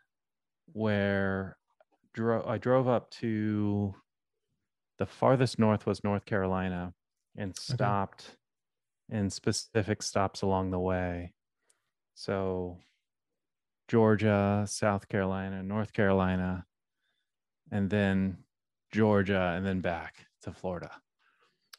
where 0.72 1.56
drove 2.12 2.46
I 2.46 2.58
drove 2.58 2.86
up 2.86 3.10
to 3.12 3.94
the 4.98 5.06
farthest 5.06 5.58
north 5.58 5.86
was 5.86 6.04
North 6.04 6.26
Carolina 6.26 6.92
and 7.36 7.56
stopped 7.56 8.36
in 9.08 9.30
specific 9.30 10.02
stops 10.02 10.42
along 10.42 10.70
the 10.70 10.78
way. 10.78 11.32
So 12.22 12.78
Georgia, 13.88 14.64
South 14.68 15.08
Carolina, 15.08 15.60
North 15.60 15.92
Carolina, 15.92 16.66
and 17.72 17.90
then 17.90 18.44
Georgia, 18.92 19.54
and 19.56 19.66
then 19.66 19.80
back 19.80 20.28
to 20.42 20.52
Florida. 20.52 21.02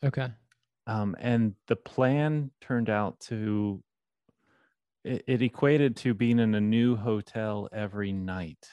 Okay. 0.04 0.34
Um, 0.86 1.16
and 1.18 1.56
the 1.68 1.78
plan 1.78 2.52
turned 2.60 2.90
out 2.90 3.22
to 3.22 3.82
it, 5.06 5.24
it 5.28 5.42
equated 5.42 5.96
to 5.98 6.14
being 6.14 6.40
in 6.40 6.56
a 6.56 6.62
new 6.62 6.98
hotel 6.98 7.70
every 7.72 8.12
night 8.12 8.70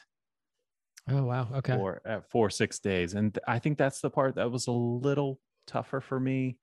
Oh 1.08 1.24
wow. 1.24 1.48
Okay. 1.54 1.74
for 1.74 2.02
uh, 2.04 2.20
for 2.20 2.50
six 2.50 2.78
days, 2.78 3.14
and 3.14 3.38
I 3.46 3.58
think 3.58 3.78
that's 3.78 4.00
the 4.00 4.10
part 4.10 4.34
that 4.36 4.50
was 4.50 4.66
a 4.66 4.72
little 4.72 5.40
tougher 5.66 6.00
for 6.00 6.18
me 6.20 6.58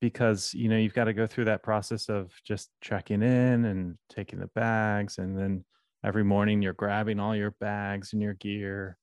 because 0.00 0.52
you 0.54 0.68
know 0.68 0.76
you've 0.76 0.94
got 0.94 1.04
to 1.04 1.12
go 1.12 1.26
through 1.26 1.46
that 1.46 1.62
process 1.62 2.08
of 2.08 2.32
just 2.44 2.70
checking 2.80 3.22
in 3.22 3.64
and 3.64 3.96
taking 4.08 4.38
the 4.38 4.48
bags, 4.48 5.18
and 5.18 5.38
then 5.38 5.64
every 6.04 6.24
morning 6.24 6.62
you're 6.62 6.72
grabbing 6.72 7.18
all 7.18 7.34
your 7.34 7.52
bags 7.60 8.12
and 8.12 8.22
your 8.22 8.34
gear, 8.34 8.98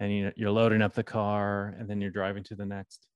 and 0.00 0.12
you, 0.12 0.32
you're 0.36 0.50
loading 0.50 0.82
up 0.82 0.94
the 0.94 1.02
car, 1.02 1.74
and 1.78 1.88
then 1.88 2.00
you're 2.00 2.10
driving 2.10 2.44
to 2.44 2.54
the 2.54 2.66
next. 2.66 3.06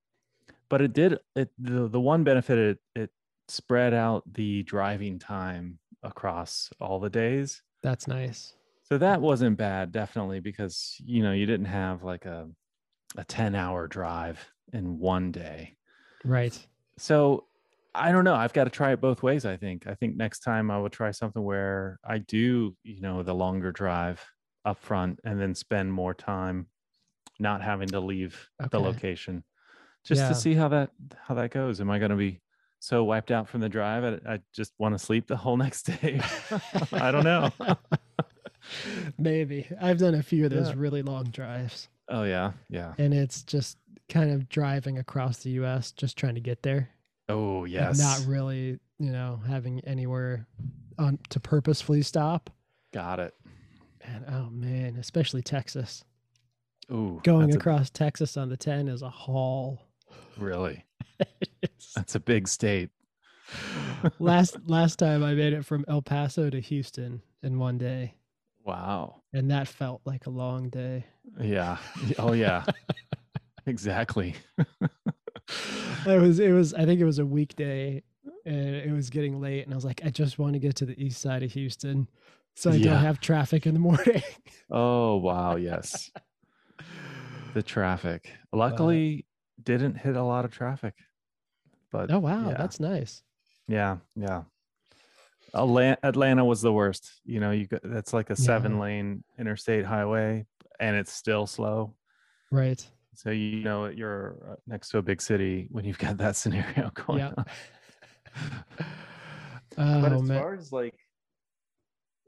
But 0.68 0.80
it 0.80 0.92
did 0.92 1.18
it 1.36 1.50
the 1.58 1.88
the 1.88 2.00
one 2.00 2.24
benefit 2.24 2.58
it 2.58 2.78
it 2.94 3.10
spread 3.48 3.92
out 3.92 4.22
the 4.32 4.62
driving 4.62 5.18
time 5.18 5.78
across 6.02 6.70
all 6.80 7.00
the 7.00 7.10
days. 7.10 7.62
That's 7.82 8.06
nice. 8.06 8.54
So 8.84 8.98
that 8.98 9.20
wasn't 9.20 9.56
bad, 9.56 9.92
definitely, 9.92 10.40
because 10.40 10.96
you 11.04 11.22
know 11.22 11.32
you 11.32 11.46
didn't 11.46 11.66
have 11.66 12.02
like 12.02 12.24
a 12.24 12.48
a 13.16 13.24
ten 13.24 13.54
hour 13.54 13.86
drive 13.86 14.44
in 14.72 14.98
one 14.98 15.32
day. 15.32 15.76
Right. 16.24 16.66
So 17.00 17.44
I 17.94 18.12
don't 18.12 18.24
know. 18.24 18.34
I've 18.34 18.52
got 18.52 18.64
to 18.64 18.70
try 18.70 18.92
it 18.92 19.00
both 19.00 19.22
ways. 19.22 19.44
I 19.46 19.56
think. 19.56 19.86
I 19.86 19.94
think 19.94 20.16
next 20.16 20.40
time 20.40 20.70
I 20.70 20.78
will 20.78 20.90
try 20.90 21.10
something 21.10 21.42
where 21.42 21.98
I 22.04 22.18
do, 22.18 22.76
you 22.84 23.00
know, 23.00 23.22
the 23.22 23.34
longer 23.34 23.72
drive 23.72 24.24
up 24.64 24.78
front 24.82 25.18
and 25.24 25.40
then 25.40 25.54
spend 25.54 25.92
more 25.92 26.12
time 26.14 26.66
not 27.38 27.62
having 27.62 27.88
to 27.88 28.00
leave 28.00 28.48
the 28.70 28.78
location, 28.78 29.42
just 30.04 30.20
Yeah. 30.20 30.28
to 30.28 30.34
see 30.34 30.54
how 30.54 30.68
that 30.68 30.90
how 31.26 31.34
that 31.36 31.50
goes. 31.50 31.80
Am 31.80 31.90
I 31.90 31.98
going 31.98 32.10
to 32.10 32.16
be 32.16 32.40
so 32.80 33.02
wiped 33.04 33.30
out 33.30 33.48
from 33.48 33.60
the 33.62 33.68
drive? 33.68 34.04
I, 34.26 34.34
I 34.34 34.40
just 34.54 34.72
want 34.78 34.94
to 34.94 34.98
sleep 34.98 35.26
the 35.26 35.36
whole 35.38 35.56
next 35.56 35.84
day. 35.84 36.20
I 36.92 37.10
don't 37.10 37.24
know. 37.24 37.50
Maybe. 39.18 39.66
I've 39.80 39.98
done 39.98 40.14
a 40.14 40.22
few 40.22 40.44
of 40.44 40.50
those 40.50 40.68
Yeah. 40.68 40.74
really 40.76 41.02
long 41.02 41.24
drives, 41.24 41.88
oh 42.10 42.24
yeah, 42.24 42.52
yeah. 42.68 42.92
and 42.98 43.14
it's 43.14 43.42
just 43.42 43.78
kind 44.10 44.30
of 44.30 44.48
driving 44.50 44.98
across 44.98 45.38
the 45.38 45.50
US, 45.52 45.92
just 45.92 46.18
trying 46.18 46.34
to 46.34 46.40
get 46.42 46.62
there. 46.62 46.90
Oh 47.30 47.64
yes. 47.64 47.98
Not 47.98 48.26
really, 48.26 48.78
you 48.98 49.10
know, 49.12 49.40
having 49.48 49.80
anywhere 49.86 50.46
on 50.98 51.18
to 51.30 51.40
purposefully 51.40 52.02
stop. 52.02 52.50
Got 52.92 53.20
it. 53.20 53.34
And 54.02 54.24
oh 54.28 54.50
man, 54.50 54.96
especially 54.96 55.40
Texas. 55.42 56.04
Ooh, 56.92 57.20
Going 57.22 57.46
that's 57.46 57.54
a- 57.56 57.58
across 57.60 57.88
Texas 57.88 58.36
on 58.36 58.48
the 58.50 58.56
10 58.56 58.88
is 58.88 59.00
a 59.02 59.08
haul. 59.10 59.80
really, 60.36 60.84
that's 61.94 62.14
a 62.16 62.20
big 62.20 62.48
state. 62.48 62.90
last 64.18 64.56
last 64.66 64.98
time 64.98 65.22
I 65.24 65.34
made 65.34 65.52
it 65.52 65.64
from 65.64 65.84
El 65.88 66.02
Paso 66.02 66.50
to 66.50 66.60
Houston 66.60 67.22
in 67.42 67.58
one 67.58 67.78
day, 67.78 68.14
Wow. 68.64 69.22
and 69.32 69.50
that 69.50 69.68
felt 69.68 70.00
like 70.04 70.26
a 70.26 70.30
long 70.30 70.68
day. 70.68 71.04
Yeah. 71.40 71.76
Oh 72.18 72.32
yeah. 72.32 72.64
exactly. 73.66 74.34
it 76.06 76.20
was 76.20 76.38
it 76.38 76.52
was 76.52 76.74
I 76.74 76.84
think 76.84 77.00
it 77.00 77.04
was 77.04 77.18
a 77.18 77.26
weekday 77.26 78.02
and 78.46 78.56
it 78.76 78.92
was 78.92 79.10
getting 79.10 79.40
late 79.40 79.64
and 79.64 79.72
I 79.72 79.76
was 79.76 79.84
like 79.84 80.00
I 80.04 80.10
just 80.10 80.38
want 80.38 80.52
to 80.54 80.58
get 80.58 80.76
to 80.76 80.86
the 80.86 81.00
east 81.02 81.20
side 81.20 81.42
of 81.42 81.52
Houston 81.52 82.08
so 82.54 82.70
I 82.70 82.74
Yeah. 82.74 82.92
don't 82.94 83.02
have 83.02 83.20
traffic 83.20 83.66
in 83.66 83.74
the 83.74 83.80
morning. 83.90 84.22
Oh 84.70 85.16
wow. 85.16 85.56
Yes. 85.56 86.10
The 87.52 87.64
traffic. 87.64 88.30
Luckily, 88.52 89.26
didn't 89.60 89.96
hit 89.96 90.14
a 90.14 90.22
lot 90.22 90.44
of 90.44 90.52
traffic. 90.52 90.94
But 91.90 92.12
oh 92.12 92.20
wow, 92.20 92.50
yeah. 92.50 92.54
that's 92.56 92.78
nice. 92.78 93.24
yeah, 93.66 93.96
yeah. 94.14 94.42
Atlanta, 95.52 95.98
Atlanta 96.04 96.44
was 96.44 96.62
the 96.62 96.72
worst. 96.72 97.10
You 97.24 97.40
know, 97.40 97.50
you 97.50 97.66
got 97.66 97.80
that's 97.82 98.12
like 98.12 98.30
a 98.30 98.36
seven 98.36 98.74
Yeah. 98.76 98.80
lane 98.82 99.24
interstate 99.36 99.84
highway, 99.84 100.46
and 100.78 100.94
it's 100.94 101.12
still 101.12 101.48
slow. 101.48 101.94
Right. 102.52 102.86
So 103.14 103.30
you 103.30 103.62
know 103.62 103.86
you're 103.86 104.36
uh, 104.52 104.54
next 104.66 104.90
to 104.90 104.98
a 104.98 105.02
big 105.02 105.20
city 105.20 105.66
when 105.70 105.84
you've 105.84 105.98
got 105.98 106.16
that 106.18 106.36
scenario 106.40 106.90
going 106.90 107.18
Yeah. 107.20 107.32
on. 107.36 107.44
Oh 109.78 110.00
but 110.02 110.12
as 110.12 110.22
man. 110.22 110.38
far 110.38 110.54
as 110.54 110.72
like 110.72 110.94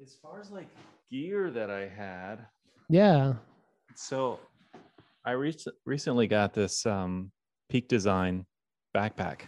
as 0.03 0.17
far 0.21 0.41
as 0.41 0.51
like 0.51 0.69
gear 1.11 1.51
that 1.51 1.71
i 1.71 1.87
had 1.87 2.47
Yeah. 2.89 3.35
so 3.95 4.41
i 5.25 5.33
rec- 5.33 5.57
recently 5.85 6.27
got 6.27 6.55
this 6.55 6.85
um 6.87 7.31
peak 7.69 7.89
design 7.89 8.47
backpack 8.97 9.43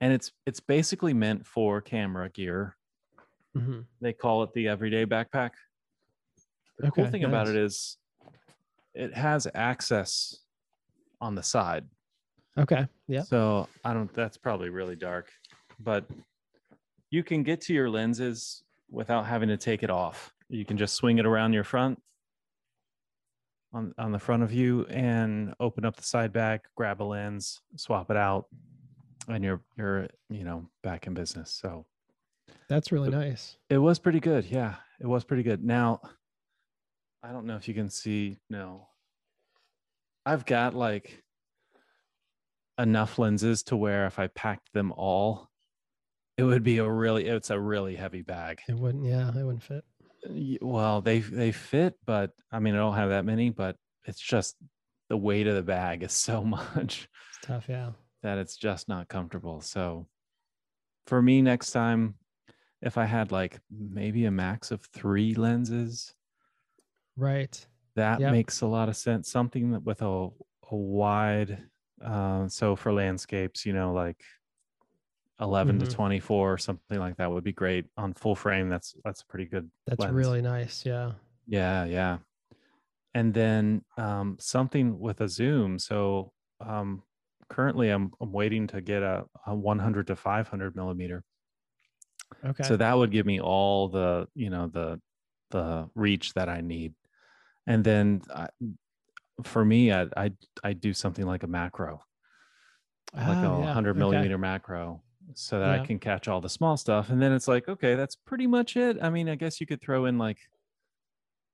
and 0.00 0.12
it's 0.12 0.32
it's 0.46 0.60
basically 0.60 1.12
meant 1.12 1.46
for 1.46 1.80
camera 1.80 2.28
gear 2.30 2.76
hmm 3.54 3.80
they 4.00 4.12
call 4.12 4.42
it 4.42 4.52
the 4.54 4.68
everyday 4.68 5.04
backpack 5.04 5.50
the 6.78 6.90
cool 6.90 7.04
Okay, 7.04 7.10
thing 7.10 7.24
about 7.24 7.48
it 7.48 7.56
is 7.56 7.98
it 8.96 9.14
has 9.14 9.46
access 9.54 10.38
on 11.20 11.34
the 11.34 11.42
side 11.42 11.84
Okay. 12.58 12.86
Yeah. 13.06 13.22
So 13.22 13.68
I 13.84 13.92
don't, 13.92 14.12
that's 14.14 14.36
probably 14.36 14.70
really 14.70 14.96
dark, 14.96 15.30
but 15.78 16.04
you 17.10 17.22
can 17.22 17.42
get 17.42 17.60
to 17.62 17.74
your 17.74 17.90
lenses 17.90 18.62
without 18.90 19.26
having 19.26 19.48
to 19.48 19.56
take 19.56 19.82
it 19.82 19.90
off. 19.90 20.32
You 20.48 20.64
can 20.64 20.78
just 20.78 20.94
swing 20.94 21.18
it 21.18 21.26
around 21.26 21.52
your 21.52 21.64
front 21.64 22.00
on, 23.72 23.92
on 23.98 24.12
the 24.12 24.18
front 24.18 24.42
of 24.42 24.52
you 24.52 24.86
and 24.86 25.54
open 25.60 25.84
up 25.84 25.96
the 25.96 26.02
side 26.02 26.32
back, 26.32 26.64
grab 26.76 27.02
a 27.02 27.04
lens, 27.04 27.60
swap 27.76 28.10
it 28.10 28.16
out, 28.16 28.46
and 29.28 29.44
you're, 29.44 29.60
you're, 29.76 30.08
you 30.30 30.44
know, 30.44 30.68
back 30.82 31.06
in 31.06 31.14
business. 31.14 31.50
So 31.60 31.84
That's 32.68 32.90
really 32.90 33.10
nice. 33.10 33.58
it 33.68 33.78
was 33.78 33.98
pretty 33.98 34.20
good. 34.20 34.46
Yeah, 34.46 34.76
it 35.00 35.06
was 35.06 35.24
pretty 35.24 35.42
good. 35.42 35.62
Now, 35.62 36.00
I 37.26 37.32
don't 37.32 37.46
know 37.46 37.56
if 37.56 37.66
you 37.66 37.74
can 37.74 37.90
see. 37.90 38.38
No, 38.48 38.88
I've 40.24 40.46
got 40.46 40.74
like 40.74 41.24
enough 42.78 43.18
lenses 43.18 43.64
to 43.64 43.76
where 43.76 44.06
if 44.06 44.18
I 44.18 44.28
packed 44.28 44.72
them 44.72 44.92
all, 44.92 45.48
it 46.36 46.44
would 46.44 46.62
be 46.62 46.78
a 46.78 46.88
really. 46.88 47.26
It's 47.26 47.50
a 47.50 47.58
really 47.58 47.96
heavy 47.96 48.22
bag. 48.22 48.60
It 48.68 48.76
wouldn't 48.76 49.04
yeah, 49.04 49.28
it 49.28 49.44
wouldn't 49.44 49.62
fit. 49.62 49.84
Well, 50.60 51.00
they 51.00 51.18
they 51.18 51.50
fit, 51.50 51.94
but 52.04 52.30
I 52.52 52.60
mean, 52.60 52.74
I 52.74 52.78
don't 52.78 52.94
have 52.94 53.10
that 53.10 53.24
many. 53.24 53.50
But 53.50 53.76
it's 54.04 54.20
just 54.20 54.54
the 55.08 55.16
weight 55.16 55.48
of 55.48 55.56
the 55.56 55.62
bag 55.62 56.04
is 56.04 56.12
so 56.12 56.44
much 56.44 57.08
It's 57.30 57.46
tough, 57.46 57.66
yeah. 57.68 57.90
that 58.22 58.38
it's 58.38 58.56
just 58.56 58.88
not 58.88 59.08
comfortable. 59.08 59.60
So 59.62 60.06
for 61.08 61.20
me 61.20 61.42
next 61.42 61.72
time, 61.72 62.14
if 62.82 62.98
I 62.98 63.04
had 63.04 63.32
like 63.32 63.58
maybe 63.70 64.26
a 64.26 64.30
max 64.30 64.70
of 64.70 64.82
three 64.92 65.34
lenses, 65.34 66.14
Right. 67.16 67.66
that 67.94 68.20
Yep. 68.20 68.30
makes 68.32 68.60
a 68.60 68.66
lot 68.66 68.88
of 68.90 68.96
sense. 68.96 69.30
Something 69.30 69.70
that 69.70 69.82
with 69.82 70.02
a, 70.02 70.28
a 70.70 70.76
wide, 70.76 71.64
uh, 72.04 72.46
so 72.48 72.76
for 72.76 72.92
landscapes, 72.92 73.64
you 73.64 73.72
know, 73.72 73.92
like 73.94 74.22
11 75.40 75.78
Mhm. 75.78 75.88
to 75.88 75.94
24 75.94 76.52
or 76.52 76.58
something 76.58 76.98
like 76.98 77.16
that 77.16 77.30
would 77.30 77.44
be 77.44 77.52
great 77.52 77.86
on 77.96 78.12
full 78.12 78.34
frame. 78.34 78.68
That's, 78.68 78.94
that's 79.04 79.22
a 79.22 79.26
pretty 79.26 79.46
good. 79.46 79.70
That's 79.86 80.00
lens. 80.00 80.14
really 80.14 80.42
nice. 80.42 80.84
Yeah. 80.84 81.12
Yeah, 81.46 81.84
yeah. 81.84 82.18
And 83.14 83.32
then 83.32 83.82
um, 83.96 84.36
something 84.38 84.98
with 84.98 85.20
a 85.22 85.28
zoom. 85.28 85.78
So 85.78 86.32
um, 86.60 87.02
currently, 87.48 87.88
I'm 87.88 88.12
I'm 88.20 88.32
waiting 88.32 88.66
to 88.68 88.80
get 88.82 89.02
a, 89.02 89.24
a 89.46 89.54
100 89.54 90.06
to 90.08 90.16
500 90.16 90.76
millimeter. 90.76 91.24
Okay. 92.44 92.64
So 92.64 92.76
that 92.76 92.94
would 92.94 93.10
give 93.10 93.24
me 93.24 93.40
all 93.40 93.88
the 93.88 94.28
you 94.34 94.50
know 94.50 94.66
the 94.66 95.00
the 95.50 95.88
reach 95.94 96.34
that 96.34 96.48
I 96.48 96.60
need. 96.60 96.94
And 97.66 97.84
then 97.84 98.22
I, 98.34 98.48
for 99.44 99.64
me, 99.64 99.92
I 99.92 100.06
I 100.16 100.32
I 100.64 100.72
do 100.74 100.92
something 100.94 101.26
like 101.26 101.42
a 101.42 101.46
macro, 101.48 102.02
like 103.26 103.38
Oh, 103.38 103.42
a 103.42 103.58
yeah, 103.58 103.70
100 103.70 103.96
okay. 103.96 103.96
millimeter 103.96 104.38
macro, 104.38 105.02
so 105.34 105.58
that 105.60 105.70
I 105.70 105.78
can 105.78 105.98
catch 105.98 106.28
all 106.28 106.40
the 106.40 106.48
small 106.48 106.76
stuff. 106.76 107.10
And 107.10 107.20
then 107.20 107.32
it's 107.32 107.48
like, 107.48 107.68
okay, 107.68 107.94
that's 107.94 108.16
pretty 108.16 108.46
much 108.46 108.76
it. 108.76 108.98
I 109.02 109.10
mean, 109.10 109.28
I 109.28 109.34
guess 109.36 109.60
you 109.60 109.66
could 109.66 109.80
throw 109.80 110.04
in 110.06 110.18
like 110.18 110.38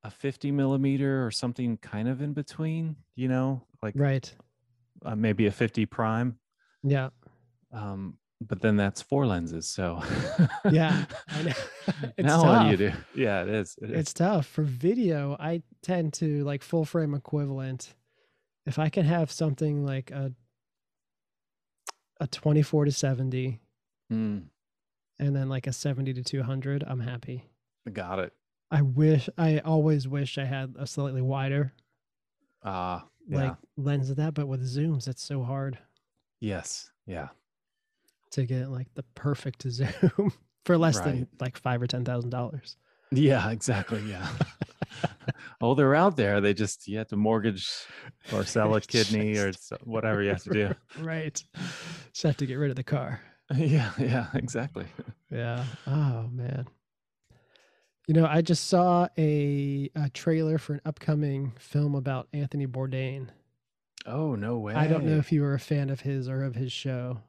a 0.04 0.10
50 0.10 0.50
millimeter 0.50 1.24
or 1.24 1.30
something 1.30 1.76
kind 1.78 2.08
of 2.08 2.20
in 2.22 2.32
between, 2.32 2.96
you 3.14 3.28
know, 3.28 3.66
like 3.82 3.94
Right. 3.94 4.34
uh, 5.04 5.16
maybe 5.16 5.46
a 5.46 5.52
50 5.52 5.86
prime. 5.86 6.38
Yeah. 6.82 7.10
Um, 7.72 8.18
but 8.48 8.60
then 8.60 8.76
that's 8.76 9.00
four 9.02 9.26
lenses. 9.26 9.66
So 9.66 10.02
Yeah. 10.70 11.04
I 11.28 11.42
know. 11.42 11.52
it's 12.16 12.26
now 12.26 12.42
tough. 12.42 12.46
what 12.46 12.62
do 12.64 12.70
you 12.70 12.76
do? 12.90 12.96
Yeah, 13.14 13.42
it 13.42 13.48
is. 13.48 13.76
It 13.82 13.90
is. 13.90 13.98
It's 14.00 14.12
tough 14.12 14.46
for 14.46 14.62
video. 14.62 15.36
I 15.40 15.62
tend 15.82 16.12
to 16.14 16.44
like 16.44 16.62
full 16.62 16.84
frame 16.84 17.14
equivalent. 17.14 17.94
If 18.66 18.78
I 18.78 18.88
can 18.88 19.04
have 19.04 19.30
something 19.32 19.84
like 19.84 20.10
a 20.10 20.32
a 22.20 22.26
24 22.26 22.84
to 22.86 22.92
70 22.92 23.60
Mm, 24.12 24.42
and 25.18 25.34
then 25.34 25.48
like 25.48 25.66
a 25.66 25.72
70 25.72 26.12
to 26.12 26.22
200, 26.22 26.84
I'm 26.86 27.00
happy. 27.00 27.44
got 27.92 28.18
it. 28.18 28.32
I 28.70 28.82
wish 28.82 29.28
I 29.38 29.58
always 29.60 30.06
wish 30.06 30.36
I 30.38 30.44
had 30.44 30.74
a 30.78 30.86
slightly 30.86 31.22
wider 31.22 31.72
Ah, 32.62 33.06
yeah. 33.26 33.36
like 33.38 33.56
lens 33.76 34.10
of 34.10 34.16
that, 34.16 34.34
but 34.34 34.46
with 34.48 34.62
zooms, 34.62 35.08
it's 35.08 35.22
so 35.22 35.42
hard 35.42 35.78
yes. 36.40 36.90
Yeah. 37.06 37.28
To 38.32 38.44
get 38.44 38.70
like 38.70 38.88
the 38.94 39.04
perfect 39.14 39.62
zoom 39.70 40.32
for 40.64 40.76
less 40.76 41.00
than 41.00 41.28
like 41.40 41.56
five 41.56 41.80
or 41.80 41.86
ten 41.86 42.04
thousand 42.04 42.30
dollars. 42.30 42.76
Yeah, 43.10 43.50
exactly. 43.50 44.02
Yeah. 44.08 44.26
oh, 45.60 45.74
they're 45.74 45.94
out 45.94 46.16
there. 46.16 46.40
They 46.40 46.54
just 46.54 46.88
you 46.88 46.98
have 46.98 47.08
to 47.08 47.16
mortgage 47.16 47.68
or 48.32 48.44
sell 48.44 48.74
a 48.74 48.80
kidney 48.80 49.36
or 49.36 49.52
whatever 49.84 50.22
you 50.22 50.30
have 50.30 50.42
to 50.44 50.50
do. 50.50 50.74
right. 50.98 51.42
Just 52.12 52.22
have 52.22 52.36
to 52.38 52.46
get 52.46 52.54
rid 52.54 52.70
of 52.70 52.76
the 52.76 52.82
car. 52.82 53.20
yeah, 53.54 53.90
yeah, 53.98 54.26
exactly. 54.34 54.86
Yeah. 55.30 55.64
Oh 55.86 56.28
man. 56.32 56.66
You 58.08 58.14
know, 58.14 58.26
I 58.26 58.42
just 58.42 58.66
saw 58.66 59.08
a, 59.16 59.88
a 59.94 60.08
trailer 60.10 60.58
for 60.58 60.74
an 60.74 60.80
upcoming 60.84 61.52
film 61.58 61.94
about 61.94 62.28
Anthony 62.32 62.66
Bourdain. 62.66 63.28
Oh 64.04 64.34
no 64.34 64.58
way! 64.58 64.74
I 64.74 64.88
don't 64.88 65.04
know 65.04 65.18
if 65.18 65.30
you 65.30 65.42
were 65.42 65.54
a 65.54 65.60
fan 65.60 65.88
of 65.88 66.00
his 66.00 66.28
or 66.28 66.42
of 66.42 66.56
his 66.56 66.72
show. 66.72 67.20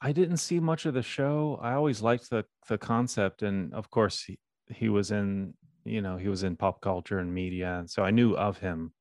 I 0.00 0.12
didn't 0.12 0.38
see 0.38 0.60
much 0.60 0.86
of 0.86 0.94
the 0.94 1.02
show. 1.02 1.58
I 1.60 1.74
always 1.74 2.02
liked 2.02 2.30
the 2.30 2.44
the 2.68 2.78
concept, 2.78 3.42
and 3.42 3.72
of 3.74 3.90
course, 3.90 4.22
he, 4.24 4.38
he 4.68 4.88
was 4.88 5.10
in 5.10 5.54
you 5.84 6.00
know 6.02 6.16
he 6.16 6.28
was 6.28 6.42
in 6.42 6.56
pop 6.56 6.80
culture 6.80 7.18
and 7.18 7.34
media, 7.34 7.78
and 7.80 7.90
so 7.90 8.02
I 8.04 8.10
knew 8.10 8.34
of 8.36 8.58
him 8.58 8.94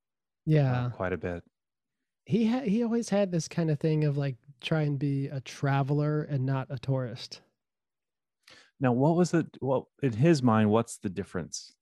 uh, 0.67 0.85
Yeah. 0.85 0.91
quite 0.91 1.13
a 1.13 1.17
bit. 1.17 1.43
He 2.25 2.47
ha- 2.47 2.61
he 2.61 2.81
always 2.83 3.09
had 3.09 3.31
this 3.31 3.49
kind 3.49 3.69
of 3.69 3.77
thing 3.79 4.05
of 4.05 4.15
like 4.17 4.37
try 4.61 4.83
and 4.83 4.97
be 4.97 5.27
a 5.27 5.41
traveler 5.41 6.21
and 6.23 6.45
not 6.45 6.67
a 6.69 6.79
tourist. 6.79 7.41
Now, 8.79 8.91
what 8.93 9.15
was 9.15 9.33
it? 9.33 9.57
Well, 9.61 9.89
in 10.01 10.13
his 10.13 10.41
mind, 10.43 10.69
what's 10.71 10.97
the 10.97 11.09
difference? 11.09 11.75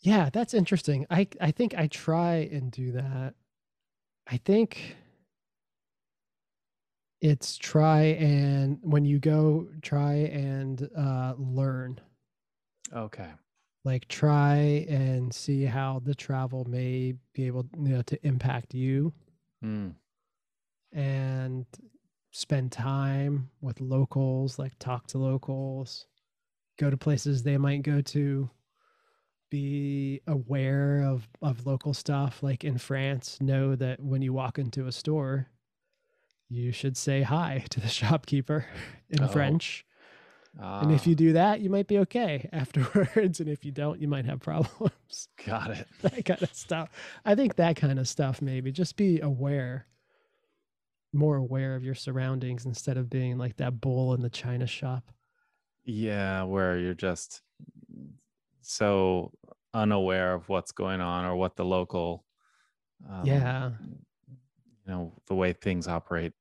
Yeah, 0.00 0.28
that's 0.30 0.54
interesting. 0.54 1.06
I 1.10 1.28
I 1.40 1.50
think 1.50 1.74
I 1.74 1.86
try 1.86 2.36
and 2.52 2.70
do 2.70 2.92
that. 2.92 3.34
I 4.26 4.38
think 4.38 4.96
it's 7.24 7.56
try 7.56 8.02
and 8.20 8.78
when 8.82 9.06
you 9.06 9.18
go 9.18 9.68
try 9.82 10.14
and 10.14 10.90
uh 10.96 11.34
learn. 11.38 11.98
Okay. 12.94 13.30
Like 13.84 14.08
try 14.08 14.86
and 14.88 15.34
see 15.34 15.64
how 15.64 16.00
the 16.04 16.14
travel 16.14 16.64
may 16.66 17.14
be 17.34 17.46
able 17.46 17.66
you 17.78 17.88
know 17.90 18.02
to 18.02 18.26
impact 18.26 18.74
you 18.74 19.12
Mm, 19.64 19.94
and 20.92 21.66
spend 22.32 22.72
time 22.72 23.50
with 23.62 23.80
locals, 23.80 24.58
like 24.58 24.72
talk 24.78 25.06
to 25.08 25.18
locals, 25.18 26.06
go 26.78 26.90
to 26.90 26.96
places 26.98 27.42
they 27.42 27.56
might 27.58 27.82
go 27.82 28.02
to, 28.02 28.50
be 29.50 30.20
aware 30.26 31.02
of 31.02 31.28
of 31.42 31.66
local 31.66 31.94
stuff. 31.94 32.42
Like 32.42 32.64
in 32.64 32.78
France, 32.78 33.38
know 33.40 33.76
that 33.76 34.00
when 34.00 34.22
you 34.22 34.32
walk 34.34 34.58
into 34.58 34.86
a 34.86 34.92
store, 34.92 35.48
you 36.48 36.72
should 36.72 36.96
say 36.96 37.22
hi 37.22 37.64
to 37.70 37.80
the 37.80 37.88
shopkeeper 38.00 38.66
in 39.10 39.22
Oh. 39.22 39.28
French. 39.28 39.84
And 40.56 40.92
if 40.92 41.00
ah, 41.00 41.10
you 41.10 41.14
do 41.16 41.32
that, 41.32 41.60
you 41.60 41.68
might 41.68 41.88
be 41.88 41.98
okay 41.98 42.48
afterwards. 42.52 43.40
And 43.40 43.48
if 43.48 43.64
you 43.64 43.72
don't, 43.72 44.00
you 44.00 44.06
might 44.06 44.24
have 44.26 44.38
problems. 44.38 45.28
got 45.46 45.70
it. 45.72 45.88
that 46.02 46.24
kind 46.24 46.42
of 46.42 46.54
stuff. 46.54 46.90
I 47.24 47.34
think 47.34 47.56
that 47.56 47.74
kind 47.74 47.98
of 47.98 48.06
stuff, 48.06 48.40
maybe 48.40 48.70
just 48.70 48.96
be 48.96 49.18
aware, 49.20 49.86
more 51.12 51.34
aware 51.36 51.74
of 51.74 51.82
your 51.82 51.96
surroundings 51.96 52.66
instead 52.66 52.96
of 52.96 53.10
being 53.10 53.36
like 53.36 53.56
that 53.56 53.80
bull 53.80 54.14
in 54.14 54.20
the 54.22 54.30
china 54.30 54.66
shop. 54.68 55.10
Yeah, 55.84 56.44
where 56.44 56.78
you're 56.78 56.94
just 56.94 57.42
so 58.62 59.32
unaware 59.74 60.34
of 60.34 60.48
what's 60.48 60.70
going 60.72 61.00
on 61.00 61.24
or 61.24 61.34
what 61.34 61.56
the 61.56 61.64
local, 61.64 62.24
um, 63.10 63.26
yeah. 63.26 63.70
You 64.86 64.92
know, 64.92 65.12
the 65.26 65.34
way 65.34 65.52
things 65.52 65.88
operate. 65.88 66.32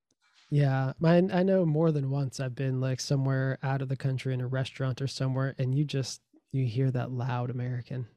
Yeah. 0.49 0.93
Mine, 0.99 1.31
I 1.33 1.43
know 1.43 1.65
more 1.65 1.91
than 1.91 2.11
once 2.11 2.39
I've 2.39 2.55
been 2.55 2.79
like 2.79 2.99
somewhere 2.99 3.57
out 3.63 3.81
of 3.81 3.89
the 3.89 3.95
country 3.95 4.33
in 4.33 4.41
a 4.41 4.47
restaurant 4.47 5.01
or 5.01 5.07
somewhere, 5.07 5.55
and 5.57 5.73
you 5.73 5.83
just, 5.83 6.21
you 6.51 6.65
hear 6.65 6.91
that 6.91 7.11
loud 7.11 7.49
American 7.49 8.07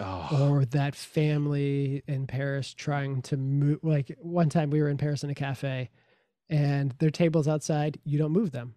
Oh, 0.00 0.50
or 0.50 0.64
that 0.66 0.94
family 0.94 2.02
in 2.06 2.26
Paris 2.26 2.72
trying 2.72 3.20
to 3.22 3.36
move. 3.36 3.80
Like 3.82 4.16
one 4.20 4.48
time 4.48 4.70
we 4.70 4.80
were 4.80 4.88
in 4.88 4.96
Paris 4.96 5.24
in 5.24 5.30
a 5.30 5.34
cafe 5.34 5.90
and 6.48 6.94
their 6.98 7.10
tables 7.10 7.48
outside, 7.48 7.98
you 8.04 8.18
don't 8.18 8.32
move 8.32 8.52
them. 8.52 8.74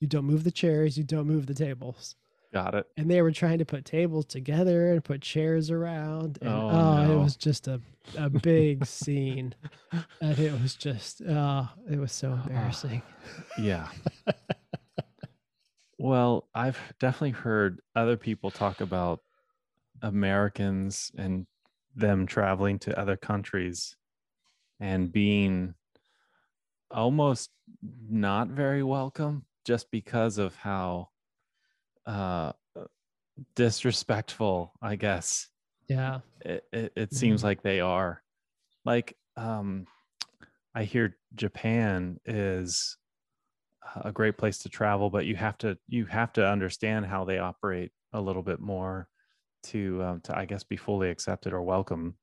You 0.00 0.08
don't 0.08 0.24
move 0.24 0.44
the 0.44 0.50
chairs, 0.50 0.98
you 0.98 1.04
don't 1.04 1.26
move 1.26 1.46
the 1.46 1.54
tables. 1.54 2.16
Got 2.52 2.74
it. 2.74 2.86
and 2.96 3.10
they 3.10 3.22
were 3.22 3.30
trying 3.32 3.58
to 3.58 3.64
put 3.64 3.84
tables 3.84 4.24
together 4.26 4.92
and 4.92 5.04
put 5.04 5.20
chairs 5.22 5.70
around 5.70 6.38
and 6.40 6.50
Oh, 6.50 6.68
oh, 6.70 7.06
no. 7.06 7.12
it 7.12 7.22
was 7.22 7.36
just 7.36 7.68
a, 7.68 7.80
a 8.18 8.28
big 8.30 8.84
scene 8.98 9.54
and 10.20 10.38
it 10.38 10.52
was 10.60 10.74
just 10.74 11.22
oh 11.28 11.68
it 11.90 11.98
was 11.98 12.12
so 12.12 12.32
embarrassing 12.32 13.02
Yeah. 13.58 13.88
well, 15.98 16.48
I've 16.54 16.78
definitely 16.98 17.30
heard 17.30 17.80
other 17.94 18.16
people 18.16 18.50
talk 18.50 18.80
about 18.80 19.20
Americans 20.02 21.12
and 21.16 21.46
them 21.94 22.26
traveling 22.26 22.78
to 22.80 22.98
other 22.98 23.16
countries 23.16 23.96
and 24.78 25.12
being 25.12 25.74
almost 26.90 27.50
not 28.08 28.48
very 28.48 28.82
welcome 28.82 29.44
just 29.66 29.90
because 29.90 30.38
of 30.38 30.54
how 30.56 31.08
uh 32.06 32.52
disrespectful, 33.54 34.72
I 34.82 34.96
guess, 34.96 35.48
yeah. 35.88 36.20
It, 36.40 36.64
it, 36.72 36.92
it 36.96 37.14
seems 37.14 37.42
Mhm. 37.42 37.44
like 37.44 37.62
they 37.62 37.80
are. 37.80 38.22
Like 38.84 39.16
um 39.36 39.86
i 40.74 40.84
hear 40.84 41.16
japan 41.34 42.18
is 42.26 42.98
a 44.04 44.12
great 44.12 44.38
place 44.38 44.58
to 44.58 44.68
travel 44.68 45.10
but 45.10 45.26
you 45.26 45.36
have 45.36 45.58
to 45.58 45.78
you 45.88 46.06
have 46.06 46.32
to 46.32 46.46
understand 46.46 47.06
how 47.06 47.24
they 47.24 47.38
operate 47.38 47.92
a 48.12 48.20
little 48.20 48.42
bit 48.42 48.60
more 48.60 49.08
to 49.62 50.02
um, 50.02 50.20
to 50.22 50.36
i 50.36 50.44
guess 50.44 50.64
be 50.64 50.76
fully 50.76 51.10
accepted 51.10 51.52
or 51.52 51.62
welcome. 51.62 52.16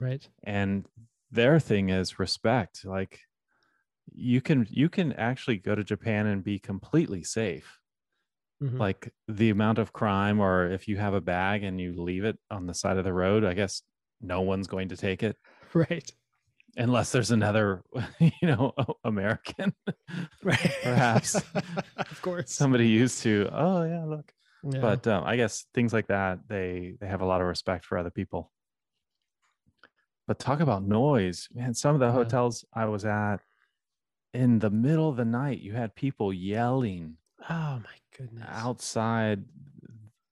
Right. 0.00 0.28
And 0.44 0.86
their 1.30 1.58
thing 1.60 1.90
is 1.90 2.18
respect. 2.18 2.84
Like 2.84 3.20
you 4.12 4.40
can 4.40 4.66
you 4.70 4.88
can 4.88 5.12
actually 5.14 5.58
go 5.58 5.74
to 5.74 5.84
japan 5.84 6.26
and 6.26 6.44
be 6.44 6.58
completely 6.58 7.22
safe 7.22 7.80
Mhm. 8.62 8.78
like 8.78 9.12
the 9.28 9.50
amount 9.50 9.78
of 9.78 9.92
crime 9.92 10.40
or 10.40 10.70
if 10.70 10.88
you 10.88 10.96
have 10.96 11.12
a 11.12 11.20
bag 11.20 11.62
and 11.62 11.78
you 11.78 11.92
leave 12.00 12.24
it 12.24 12.38
on 12.50 12.66
the 12.66 12.72
side 12.72 12.96
of 12.96 13.04
the 13.04 13.12
road 13.12 13.44
i 13.44 13.52
guess 13.52 13.82
no 14.22 14.40
one's 14.40 14.66
going 14.66 14.88
to 14.88 14.96
take 14.96 15.22
it 15.22 15.36
right 15.74 16.10
unless 16.78 17.12
there's 17.12 17.30
another 17.30 17.82
you 18.18 18.30
know 18.48 18.72
american 19.04 19.74
right 20.42 20.74
Perhaps. 20.82 21.34
of 21.34 22.22
course 22.22 22.50
somebody 22.50 22.88
used 22.88 23.22
to 23.24 23.46
oh 23.52 23.82
yeah 23.84 24.04
look 24.04 24.32
yeah. 24.64 24.80
but 24.80 25.06
um, 25.06 25.22
i 25.26 25.36
guess 25.36 25.66
things 25.74 25.92
like 25.92 26.06
that 26.06 26.38
they 26.48 26.96
they 26.98 27.06
have 27.06 27.20
a 27.20 27.26
lot 27.26 27.42
of 27.42 27.46
respect 27.46 27.84
for 27.84 27.98
other 27.98 28.10
people 28.10 28.50
but 30.26 30.38
talk 30.38 30.60
about 30.60 30.82
noise 30.82 31.46
man 31.52 31.74
some 31.74 31.94
of 31.94 32.00
the 32.00 32.06
Yeah. 32.06 32.12
hotels 32.12 32.64
i 32.72 32.86
was 32.86 33.04
at 33.04 33.38
in 34.32 34.58
the 34.60 34.70
middle 34.70 35.08
of 35.10 35.16
the 35.16 35.24
night 35.26 35.60
you 35.60 35.72
had 35.74 35.94
people 35.94 36.32
yelling 36.32 37.18
oh 37.50 37.80
my 37.82 37.96
goodness 38.16 38.46
outside 38.48 39.44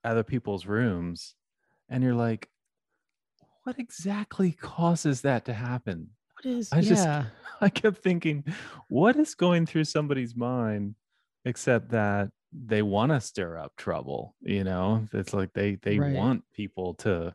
other 0.05 0.23
people's 0.23 0.67
rooms 0.67 1.35
and 1.89 2.03
you're 2.03 2.15
like 2.15 2.49
what 3.65 3.79
exactly 3.79 4.53
causes 4.53 5.23
that 5.23 5.45
to 5.47 5.53
happen 5.55 6.11
what 6.37 6.53
is 6.53 6.69
I 6.73 6.81
just- 6.81 7.05
yeah 7.05 7.25
i 7.61 7.69
kept 7.69 7.99
thinking 7.99 8.45
what 8.89 9.17
is 9.17 9.35
going 9.35 9.65
through 9.67 9.85
somebody's 9.85 10.35
mind 10.37 10.95
except 11.45 11.91
that 11.91 12.31
they 12.53 12.83
want 12.83 13.13
to 13.13 13.21
stir 13.21 13.57
up 13.59 13.75
trouble 13.77 14.35
you 14.43 14.65
know 14.65 15.07
it's 15.13 15.33
like 15.33 15.53
they 15.55 15.77
they 15.77 15.99
Right. 15.99 16.13
want 16.13 16.45
people 16.53 16.95
to 16.95 17.35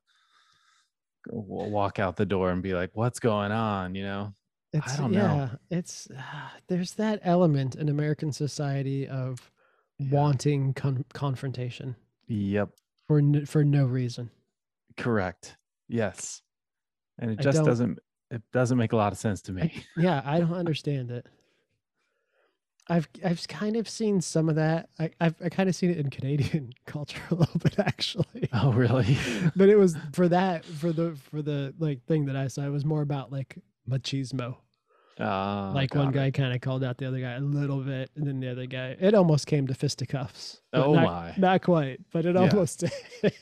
walk 1.28 2.00
out 2.00 2.16
the 2.16 2.26
door 2.26 2.52
and 2.52 2.64
be 2.64 2.74
like 2.74 2.92
what's 2.94 3.20
going 3.20 3.52
on 3.52 3.96
you 3.96 4.04
know 4.04 4.34
It's 4.72 4.98
don't 4.98 5.14
yeah, 5.14 5.28
know. 5.36 5.50
it's 5.70 6.08
uh, 6.12 6.50
there's 6.68 6.94
that 6.94 7.20
element 7.24 7.76
in 7.76 7.90
American 7.90 8.32
society 8.32 9.08
of. 9.08 9.52
Wanting 10.00 10.74
con- 10.74 11.06
confrontation 11.14 11.96
Yep. 12.28 12.70
for 13.08 13.20
n- 13.20 13.46
for 13.46 13.64
no 13.64 13.86
reason. 13.86 14.30
Correct. 14.98 15.58
Yes. 15.88 16.42
And 17.18 17.32
it 17.32 17.40
I 17.40 17.44
just 17.44 17.64
doesn't 17.64 18.00
it 18.32 18.42
doesn't 18.54 18.78
make 18.78 18.94
a 18.94 18.96
lot 18.96 19.12
of 19.12 19.18
sense 19.18 19.42
to 19.44 19.52
me. 19.52 19.84
Yeah, 19.98 20.22
I 20.24 20.40
don't 20.40 20.54
understand 20.66 21.12
it. 21.12 21.26
I've 22.92 23.08
I've 23.24 23.48
kind 23.48 23.76
of 23.76 23.88
seen 23.88 24.20
some 24.22 24.50
of 24.50 24.56
that. 24.56 24.90
I, 25.00 25.12
I've 25.22 25.36
I 25.44 25.50
kind 25.50 25.70
of 25.70 25.76
seen 25.76 25.92
it 25.92 25.98
in 25.98 26.10
Canadian 26.10 26.74
culture 26.86 27.22
a 27.30 27.36
little 27.36 27.60
bit 27.60 27.78
actually. 27.80 28.50
oh, 28.54 28.72
really? 28.74 29.18
but 29.56 29.70
it 29.70 29.78
was 29.78 29.96
for 30.14 30.28
that 30.30 30.66
for 30.66 30.92
the 30.92 31.16
for 31.30 31.42
the 31.42 31.74
like 31.78 32.04
thing 32.06 32.26
that 32.26 32.36
I 32.36 32.48
saw. 32.48 32.64
It 32.64 32.70
was 32.70 32.86
more 32.86 33.02
about 33.02 33.32
like 33.32 33.58
machismo. 33.88 34.58
Uh, 35.20 35.72
like 35.74 35.94
one 35.96 36.12
guy 36.12 36.32
kind 36.32 36.54
of 36.54 36.62
called 36.62 36.84
out 36.84 36.98
the 36.98 37.06
other 37.06 37.20
guy 37.20 37.34
a 37.34 37.42
little 37.42 37.82
bit, 37.82 38.10
and 38.16 38.26
then 38.26 38.40
the 38.40 38.50
other 38.50 38.66
guy. 38.66 38.96
It 39.00 39.14
almost 39.14 39.48
came 39.48 39.68
to 39.68 39.74
fisticuffs. 39.74 40.62
Oh 40.72 40.94
not, 40.94 41.04
my. 41.04 41.34
Not 41.38 41.62
quite, 41.62 42.00
but 42.12 42.26
it 42.26 42.36
Yeah. 42.36 42.42
almost 42.42 42.86
did. 43.22 43.34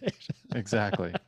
Exactly. 0.56 1.14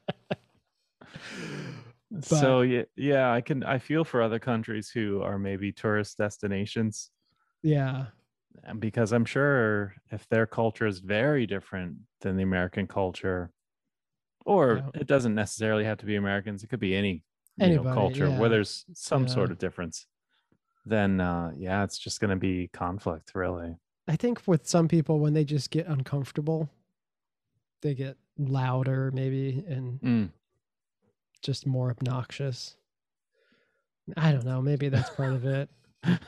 so 2.22 2.62
yeah, 2.62 2.84
yeah, 2.96 3.32
I 3.32 3.42
can 3.42 3.64
I 3.64 3.78
feel 3.78 4.04
for 4.04 4.22
other 4.22 4.40
countries 4.40 4.90
who 4.90 5.22
are 5.22 5.38
maybe 5.38 5.72
tourist 5.72 6.18
destinations 6.18 7.12
yeah, 7.62 8.06
and 8.64 8.80
because 8.80 9.12
I'm 9.12 9.26
sure 9.26 9.94
if 10.12 10.28
their 10.30 10.48
culture 10.48 10.88
is 10.88 11.00
very 11.00 11.46
different 11.46 11.98
than 12.22 12.38
the 12.38 12.44
American 12.44 12.88
culture, 12.88 13.52
or 14.46 14.78
Yeah. 14.78 15.02
it 15.02 15.08
doesn't 15.08 15.36
necessarily 15.36 15.84
have 15.84 15.98
to 16.00 16.06
be 16.06 16.16
Americans, 16.16 16.64
it 16.64 16.68
could 16.68 16.80
be 16.80 16.96
any 16.96 17.24
you 17.58 17.76
know, 17.76 17.84
culture 17.84 18.30
yeah. 18.30 18.40
where 18.40 18.50
there's 18.50 18.86
some 18.94 19.28
sort 19.28 19.52
of 19.52 19.58
difference. 19.58 20.08
Then 20.86 21.20
uh, 21.22 21.52
yeah, 21.58 21.84
it's 21.84 21.98
just 21.98 22.20
going 22.20 22.30
to 22.32 22.36
be 22.36 22.70
conflict, 22.74 23.32
really. 23.36 23.76
I 24.08 24.15
think 24.15 24.42
with 24.48 24.68
some 24.68 24.88
people 24.88 25.20
when 25.20 25.34
they 25.34 25.44
just 25.46 25.70
get 25.70 25.86
uncomfortable, 25.88 26.70
they 27.82 27.94
get 27.94 28.18
louder 28.38 29.12
maybe 29.13 29.63
and 29.68 30.00
Mm. 30.02 30.30
just 31.42 31.68
more 31.68 31.89
obnoxious. 31.92 32.76
I 34.18 34.32
don't 34.32 34.46
know. 34.46 34.62
Maybe 34.62 34.89
that's 34.89 35.10
part 35.12 35.34
of 35.34 35.46
it. 35.46 35.70
it 36.04 36.20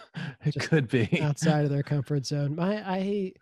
Just 0.52 0.70
could 0.70 0.88
be. 0.90 1.20
outside 1.22 1.64
of 1.64 1.72
their 1.72 1.82
comfort 1.84 2.26
zone. 2.26 2.56
My 2.56 2.78
I 2.88 3.34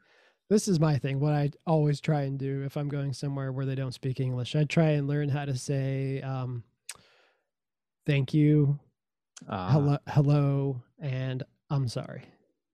this 0.50 0.67
is 0.67 0.80
my 0.80 0.98
thing. 0.98 1.19
What 1.19 1.34
I 1.34 1.52
always 1.67 2.00
try 2.00 2.22
and 2.22 2.39
do 2.39 2.63
if 2.63 2.78
I'm 2.78 2.88
going 2.89 3.13
somewhere 3.13 3.52
where 3.52 3.65
they 3.65 3.76
don't 3.76 3.93
speak 3.93 4.19
English, 4.19 4.56
I 4.56 4.63
try 4.63 4.91
and 4.91 5.08
learn 5.08 5.30
how 5.30 5.45
to 5.45 5.56
say 5.58 6.22
um, 6.22 6.63
thank 8.06 8.34
you, 8.34 8.80
Uh, 9.47 9.71
hello, 9.71 9.97
hello, 10.08 10.82
and 10.99 11.43
I'm 11.69 11.88
sorry. 11.88 12.23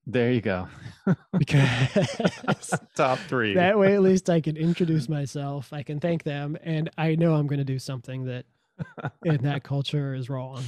There 0.07 0.31
you 0.31 0.41
go. 0.41 0.67
Because 1.37 2.73
Top 2.95 3.17
three. 3.27 3.53
that 3.55 3.77
way, 3.77 3.93
at 3.95 4.01
least 4.01 4.29
I 4.29 4.39
can 4.41 4.55
introduce 4.57 5.09
myself. 5.09 5.73
I 5.73 5.83
can 5.83 5.99
thank 5.99 6.23
them, 6.23 6.57
and 6.63 6.89
I 6.97 7.15
know 7.15 7.33
I'm 7.35 7.47
going 7.47 7.59
to 7.59 7.65
do 7.65 7.79
something 7.79 8.25
that 8.25 8.45
in 9.25 9.37
that 9.43 9.63
culture 9.63 10.13
is 10.13 10.29
wrong. 10.29 10.63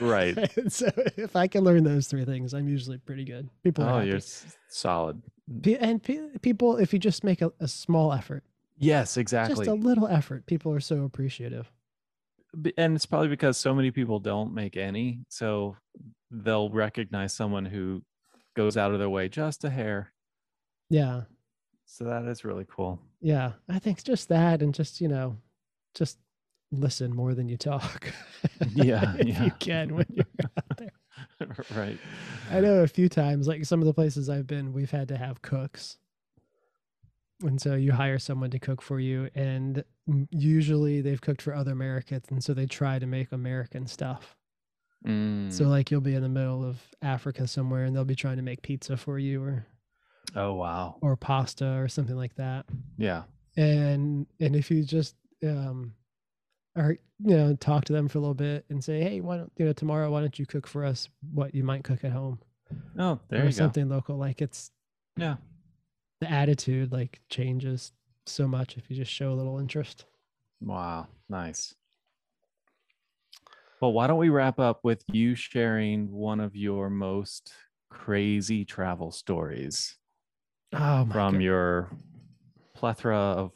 right. 0.00 0.36
So 0.70 0.88
if 1.16 1.36
I 1.36 1.46
can 1.48 1.64
learn 1.64 1.84
those 1.84 2.06
three 2.06 2.24
things, 2.24 2.52
I'm 2.54 2.68
usually 2.68 2.98
pretty 2.98 3.24
good. 3.24 3.48
People 3.62 3.84
are 3.84 4.00
Oh, 4.00 4.04
you're 4.04 4.20
solid. 4.68 5.22
And 5.80 6.02
pe- 6.02 6.38
people 6.42 6.76
if 6.76 6.92
you 6.92 6.98
just 6.98 7.24
make 7.24 7.40
a, 7.42 7.50
a 7.60 7.66
small 7.66 8.12
effort 8.12 8.44
Yes, 8.78 9.16
exactly. 9.16 9.66
just 9.66 9.68
a 9.68 9.74
little 9.74 10.06
effort 10.06 10.46
people 10.46 10.72
are 10.72 10.80
so 10.80 11.02
appreciative 11.04 11.70
and 12.76 12.96
it's 12.96 13.06
probably 13.06 13.28
because 13.28 13.56
so 13.56 13.74
many 13.74 13.90
people 13.90 14.18
don't 14.18 14.52
make 14.52 14.76
any 14.76 15.20
so 15.28 15.76
they'll 16.30 16.70
recognize 16.70 17.32
someone 17.32 17.64
who 17.64 18.02
goes 18.56 18.76
out 18.76 18.92
of 18.92 18.98
their 18.98 19.08
way 19.10 19.28
just 19.28 19.64
a 19.64 19.70
hair. 19.70 20.12
Yeah. 20.88 21.22
So 21.86 22.04
that 22.04 22.24
is 22.24 22.44
really 22.44 22.66
cool. 22.68 23.00
Yeah 23.20 23.52
i 23.68 23.78
think 23.78 24.02
just 24.02 24.28
that 24.30 24.62
and 24.62 24.72
just 24.74 25.00
you 25.00 25.08
know 25.08 25.36
just 25.94 26.18
listen 26.72 27.14
more 27.14 27.34
than 27.34 27.48
you 27.48 27.56
talk. 27.56 28.12
Yeah, 28.74 29.14
if 29.18 29.28
yeah. 29.28 29.44
you 29.44 29.50
can 29.58 29.94
when 29.94 30.06
you're 30.14 30.24
out 30.56 30.78
there. 30.78 30.90
Right. 31.76 31.98
I 32.50 32.60
know 32.60 32.82
a 32.82 32.88
few 32.88 33.08
times 33.08 33.46
like 33.46 33.64
some 33.64 33.80
of 33.80 33.86
the 33.86 33.92
places 33.94 34.28
i've 34.30 34.46
been 34.46 34.72
we've 34.72 34.90
had 34.90 35.08
to 35.08 35.16
have 35.16 35.42
cooks 35.42 35.98
and 37.42 37.60
so 37.60 37.74
you 37.74 37.92
hire 37.92 38.18
someone 38.18 38.50
to 38.50 38.58
cook 38.58 38.82
for 38.82 39.00
you 39.00 39.28
and 39.34 39.84
usually 40.30 41.00
they've 41.00 41.20
cooked 41.20 41.42
for 41.42 41.54
other 41.54 41.72
americans 41.72 42.24
and 42.30 42.42
so 42.44 42.52
they 42.52 42.66
try 42.66 42.98
to 42.98 43.06
make 43.06 43.32
american 43.32 43.86
stuff 43.86 44.36
Mm. 45.06 45.50
So 45.50 45.64
like 45.64 45.90
you'll 45.90 46.02
be 46.02 46.14
in 46.14 46.22
the 46.22 46.28
middle 46.28 46.62
of 46.62 46.76
Africa 47.00 47.46
somewhere 47.46 47.84
and 47.84 47.96
they'll 47.96 48.04
be 48.04 48.14
trying 48.14 48.36
to 48.36 48.42
make 48.42 48.60
pizza 48.60 48.98
for 48.98 49.18
you 49.18 49.42
or 49.42 49.66
oh 50.36 50.52
wow 50.52 50.96
or 51.00 51.16
pasta 51.16 51.66
or 51.78 51.88
something 51.88 52.16
like 52.16 52.34
that. 52.34 52.66
yeah 52.98 53.22
And 53.56 54.26
and 54.40 54.54
if 54.54 54.70
you 54.70 54.82
just 54.84 55.16
um 55.42 55.94
or 56.76 56.98
you 57.24 57.34
know 57.34 57.56
talk 57.56 57.86
to 57.86 57.94
them 57.94 58.08
for 58.08 58.18
a 58.18 58.20
little 58.20 58.34
bit 58.34 58.66
and 58.68 58.84
say, 58.84 59.00
"Hey, 59.00 59.22
why 59.22 59.38
don't 59.38 59.50
you 59.56 59.64
know 59.64 59.72
tomorrow 59.72 60.10
why 60.10 60.20
don't 60.20 60.38
you 60.38 60.44
cook 60.44 60.66
for 60.66 60.84
us 60.84 61.08
what 61.32 61.54
you 61.54 61.64
might 61.64 61.82
cook 61.82 62.04
at 62.04 62.12
home?" 62.12 62.38
oh 62.98 63.18
there 63.30 63.40
or 63.40 63.46
you 63.46 63.52
something 63.52 63.88
local 63.88 64.18
like 64.18 64.42
it's 64.42 64.70
yeah 65.16 65.36
the 66.20 66.30
attitude 66.30 66.92
like 66.92 67.20
changes 67.30 67.92
so 68.26 68.46
much 68.46 68.76
if 68.76 68.90
you 68.90 68.96
just 68.96 69.10
show 69.10 69.32
a 69.32 69.34
little 69.34 69.58
interest. 69.58 70.04
wow 70.60 71.06
nice 71.28 71.74
well 73.80 73.92
why 73.92 74.06
don't 74.06 74.18
we 74.18 74.28
wrap 74.28 74.58
up 74.58 74.80
with 74.84 75.02
you 75.12 75.34
sharing 75.34 76.10
one 76.12 76.38
of 76.40 76.54
your 76.54 76.90
most 76.90 77.52
crazy 77.90 78.64
travel 78.64 79.10
stories 79.10 79.96
Oh 80.72 81.06
from 81.10 81.34
God. 81.34 81.42
your 81.42 81.90
plethora 82.74 83.16
of 83.18 83.52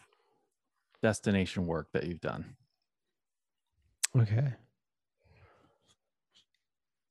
destination 1.02 1.66
work 1.66 1.86
that 1.92 2.04
you've 2.04 2.20
done. 2.20 2.56
Okay. 4.18 4.54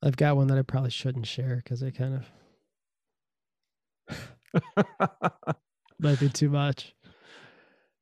I've 0.01 0.17
got 0.17 0.35
one 0.35 0.47
that 0.47 0.57
I 0.57 0.61
probably 0.63 0.89
shouldn't 0.89 1.25
share 1.27 1.55
because 1.57 1.81
I 1.81 1.91
kind 1.91 2.21
of 4.09 4.17
might 5.99 6.19
be 6.19 6.29
too 6.29 6.49
much. 6.49 6.93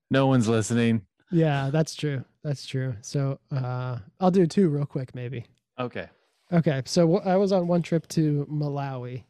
no 0.09 0.27
one's 0.27 0.47
listening. 0.47 1.01
Yeah, 1.31 1.69
that's 1.71 1.95
true. 1.95 2.25
That's 2.43 2.65
true. 2.65 2.95
So 3.01 3.39
uh, 3.51 3.97
I'll 4.19 4.31
do 4.31 4.45
two 4.45 4.69
real 4.69 4.85
quick, 4.85 5.15
maybe. 5.15 5.45
Okay. 5.79 6.09
Okay. 6.51 6.81
So 6.85 7.19
I 7.19 7.37
was 7.37 7.51
on 7.51 7.67
one 7.67 7.81
trip 7.81 8.07
to 8.09 8.45
Malawi, 8.51 9.23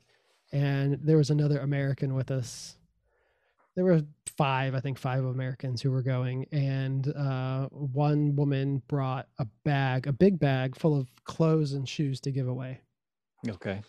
and 0.51 0.97
there 1.03 1.17
was 1.17 1.29
another 1.29 1.59
American 1.59 2.15
with 2.15 2.31
us. 2.31 2.75
There 3.75 3.85
were 3.85 4.01
five, 4.37 4.73
I 4.73 4.79
think, 4.79 4.97
five 4.97 5.23
Americans 5.23 5.81
who 5.81 5.91
were 5.91 6.01
going, 6.01 6.45
and 6.51 7.07
uh, 7.15 7.67
one 7.69 8.35
woman 8.35 8.81
brought 8.87 9.27
a 9.37 9.45
bag, 9.63 10.07
a 10.07 10.11
big 10.11 10.39
bag 10.39 10.75
full 10.75 10.97
of 10.99 11.07
clothes 11.25 11.73
and 11.73 11.87
shoes 11.87 12.19
to 12.21 12.31
give 12.31 12.47
away. 12.47 12.81
Okay. 13.47 13.81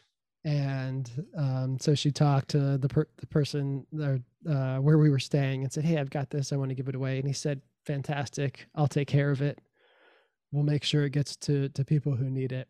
And 0.45 1.11
um, 1.37 1.79
so 1.79 1.95
she 1.95 2.11
talked 2.11 2.49
to 2.51 2.77
the 2.79 2.89
per- 2.89 3.09
the 3.19 3.27
person 3.27 3.87
there, 3.93 4.21
uh, 4.49 4.79
where 4.79 4.99
we 4.99 5.11
were 5.11 5.19
staying 5.19 5.63
and 5.63 5.73
said, 5.73 5.85
"Hey, 5.85 5.99
I've 5.99 6.11
got 6.11 6.31
this. 6.31 6.53
I 6.53 6.57
want 6.57 6.71
to 6.71 6.75
give 6.75 6.89
it 6.89 6.95
away." 6.95 7.19
And 7.19 7.27
he 7.27 7.33
said, 7.33 7.61
"Fantastic. 7.87 8.67
I'll 8.75 8.89
take 8.89 9.09
care 9.09 9.31
of 9.31 9.41
it. 9.43 9.61
We'll 10.51 10.65
make 10.65 10.85
sure 10.85 11.05
it 11.05 11.11
gets 11.13 11.37
to 11.37 11.69
to 11.71 11.85
people 11.85 12.17
who 12.17 12.29
need 12.31 12.53
it." 12.53 12.69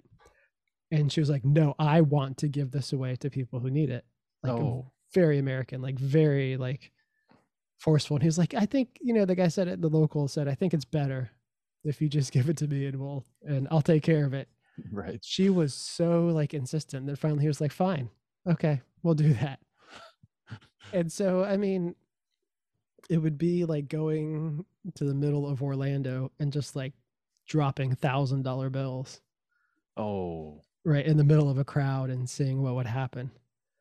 And 0.91 1.11
she 1.11 1.21
was 1.21 1.31
like, 1.31 1.45
"No, 1.45 1.75
I 1.79 2.03
want 2.03 2.37
to 2.39 2.49
give 2.49 2.71
this 2.71 2.93
away 2.93 3.17
to 3.17 3.31
people 3.31 3.61
who 3.61 3.71
need 3.71 3.89
it." 3.91 4.05
Like 4.43 4.53
Oh. 4.53 4.91
very 5.15 5.39
American, 5.39 5.81
like 5.81 5.99
very 5.99 6.57
like 6.57 6.93
forceful. 7.79 8.17
And 8.17 8.23
he 8.23 8.29
was 8.29 8.39
like, 8.39 8.55
"I 8.55 8.67
think 8.67 8.99
you 9.01 9.15
know." 9.15 9.25
The 9.25 9.35
guy 9.35 9.49
said 9.49 9.69
it. 9.69 9.81
The 9.81 9.89
local 9.89 10.29
said, 10.29 10.47
"I 10.49 10.55
think 10.55 10.75
it's 10.75 10.85
better 10.85 11.31
if 11.85 12.03
you 12.03 12.09
just 12.09 12.33
give 12.33 12.51
it 12.51 12.59
to 12.59 12.69
me 12.69 12.85
and 12.87 13.01
we'll 13.01 13.25
and 13.43 13.67
I'll 13.71 13.83
take 13.83 14.03
care 14.03 14.27
of 14.27 14.35
it." 14.35 14.49
Right. 14.91 15.19
she 15.23 15.51
was 15.51 15.75
so 15.75 16.27
like 16.27 16.55
insistent 16.55 17.07
that 17.07 17.19
finally 17.19 17.43
he 17.43 17.49
was 17.49 17.61
like 17.61 17.73
fine 17.73 18.09
okay 18.49 18.81
we'll 19.03 19.15
do 19.15 19.35
that 19.35 19.59
and 20.93 21.11
so 21.13 21.45
i 21.45 21.57
mean 21.57 21.95
it 23.11 23.19
would 23.19 23.37
be 23.39 23.65
like 23.65 23.89
going 23.89 24.65
to 24.95 25.05
the 25.05 25.15
middle 25.15 25.47
of 25.47 25.63
orlando 25.63 26.31
and 26.39 26.53
just 26.53 26.75
like 26.77 26.93
dropping 27.47 27.95
thousand 27.95 28.43
dollar 28.43 28.71
bills 28.71 29.21
Oh. 29.97 30.63
right 30.85 31.05
in 31.05 31.17
the 31.19 31.25
middle 31.25 31.51
of 31.51 31.59
a 31.59 31.65
crowd 31.65 32.09
and 32.09 32.29
seeing 32.29 32.63
what 32.63 32.75
would 32.75 32.87
happen 32.87 33.31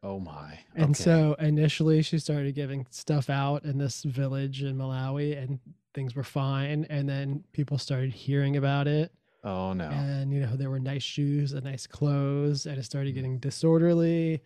Oh 0.03 0.19
my. 0.19 0.59
and 0.75 0.91
Okay. 0.91 1.03
so 1.03 1.35
initially 1.39 2.01
she 2.01 2.17
started 2.19 2.55
giving 2.55 2.85
stuff 2.89 3.29
out 3.29 3.63
in 3.65 3.77
this 3.77 4.03
village 4.03 4.63
in 4.63 4.75
malawi 4.77 5.37
and 5.41 5.59
things 5.93 6.15
were 6.15 6.23
fine 6.23 6.85
and 6.89 7.07
then 7.07 7.43
people 7.53 7.77
started 7.77 8.11
hearing 8.13 8.57
about 8.57 8.87
it 8.87 9.13
Oh 9.43 9.73
no. 9.73 9.85
and 9.85 10.31
you 10.31 10.39
know 10.41 10.55
there 10.55 10.69
were 10.69 10.79
nice 10.79 11.03
shoes 11.03 11.53
and 11.53 11.63
nice 11.63 11.87
clothes 11.87 12.65
and 12.67 12.77
it 12.77 12.83
started 12.83 13.11
mm. 13.11 13.15
getting 13.15 13.39
disorderly 13.39 14.41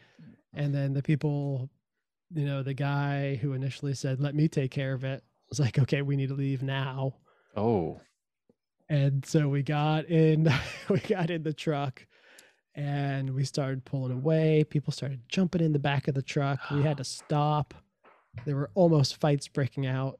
and 0.54 0.74
then 0.74 0.94
the 0.94 1.04
people 1.04 1.70
you 2.34 2.46
know 2.46 2.64
the 2.64 2.74
guy 2.74 3.36
who 3.36 3.54
initially 3.54 3.94
said 3.94 4.22
let 4.22 4.36
me 4.36 4.48
take 4.48 4.72
care 4.72 4.94
of 4.94 5.04
it 5.04 5.24
was 5.50 5.60
like 5.60 5.78
okay 5.80 6.02
we 6.02 6.16
need 6.16 6.30
to 6.30 6.36
leave 6.36 6.64
now 6.64 7.14
Oh. 7.58 8.00
and 8.90 9.26
so 9.26 9.50
we 9.50 9.64
got 9.64 10.06
in 10.06 10.50
we 10.90 11.00
got 11.00 11.30
in 11.30 11.44
the 11.44 11.54
truck 11.54 12.06
and 12.76 13.34
we 13.34 13.46
started 13.46 13.86
pulling 13.86 14.12
away. 14.12 14.64
People 14.66 14.92
started 14.92 15.22
jumping 15.30 15.62
in 15.62 15.72
the 15.72 15.80
back 15.80 16.08
of 16.08 16.14
the 16.14 16.22
truck. 16.22 16.60
We 16.72 16.84
had 16.84 16.98
to 16.98 17.04
stop. 17.06 17.74
There 18.46 18.56
were 18.56 18.70
almost 18.76 19.20
fights 19.20 19.48
breaking 19.48 19.88
out. 19.88 20.20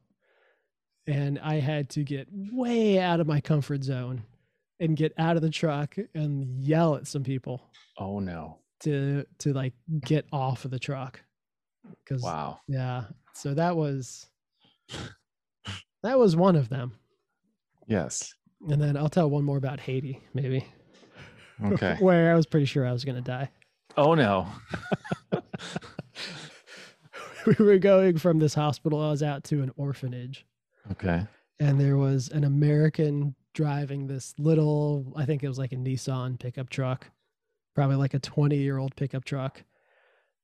And 1.06 1.38
I 1.38 1.56
had 1.56 1.90
to 1.90 2.02
get 2.02 2.28
way 2.32 2.98
out 2.98 3.20
of 3.20 3.26
my 3.26 3.40
comfort 3.40 3.84
zone 3.84 4.24
and 4.80 4.96
get 4.96 5.12
out 5.18 5.36
of 5.36 5.42
the 5.42 5.50
truck 5.50 5.96
and 6.14 6.62
yell 6.62 6.94
at 6.96 7.06
some 7.06 7.22
people 7.24 7.62
Oh 7.98 8.18
no. 8.20 8.58
to 8.80 9.24
to 9.38 9.52
like 9.52 9.72
get 10.00 10.26
off 10.32 10.64
of 10.64 10.70
the 10.70 10.78
truck. 10.78 11.20
Cuz 12.08 12.22
Wow. 12.22 12.60
yeah. 12.68 13.04
So 13.34 13.54
that 13.54 13.76
was 13.76 14.26
that 16.02 16.18
was 16.18 16.36
one 16.36 16.56
of 16.56 16.68
them. 16.68 16.92
Yes. 17.86 18.34
And 18.68 18.80
then 18.80 18.96
I'll 18.96 19.08
tell 19.08 19.28
one 19.30 19.44
more 19.44 19.58
about 19.58 19.80
Haiti, 19.80 20.20
maybe. 20.34 20.66
Okay. 21.64 21.96
Where 22.00 22.32
I 22.32 22.34
was 22.36 22.46
pretty 22.46 22.66
sure 22.66 22.86
I 22.86 22.92
was 22.92 23.04
going 23.04 23.16
to 23.16 23.22
die. 23.22 23.50
Oh 23.96 24.14
no. 24.14 24.46
we 27.46 27.54
were 27.64 27.78
going 27.78 28.18
from 28.18 28.38
this 28.38 28.54
hospital 28.54 29.00
I 29.00 29.10
was 29.10 29.22
out 29.22 29.44
to 29.44 29.62
an 29.62 29.70
orphanage. 29.76 30.44
Okay. 30.92 31.26
And 31.60 31.80
there 31.80 31.96
was 31.96 32.28
an 32.28 32.44
American 32.44 33.34
driving 33.56 34.06
this 34.06 34.34
little, 34.38 35.14
I 35.16 35.24
think 35.24 35.42
it 35.42 35.48
was 35.48 35.58
like 35.58 35.72
a 35.72 35.76
Nissan 35.76 36.38
pickup 36.38 36.68
truck, 36.68 37.08
probably 37.74 37.96
like 37.96 38.12
a 38.12 38.18
20 38.18 38.54
year 38.56 38.76
old 38.76 38.94
pickup 38.96 39.24
truck. 39.24 39.64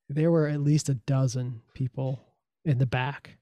There 0.09 0.31
were 0.31 0.47
at 0.47 0.59
least 0.61 0.89
a 0.89 0.95
dozen 0.95 1.61
people 1.75 2.19
in 2.65 2.79
the 2.79 2.87
back 2.87 3.37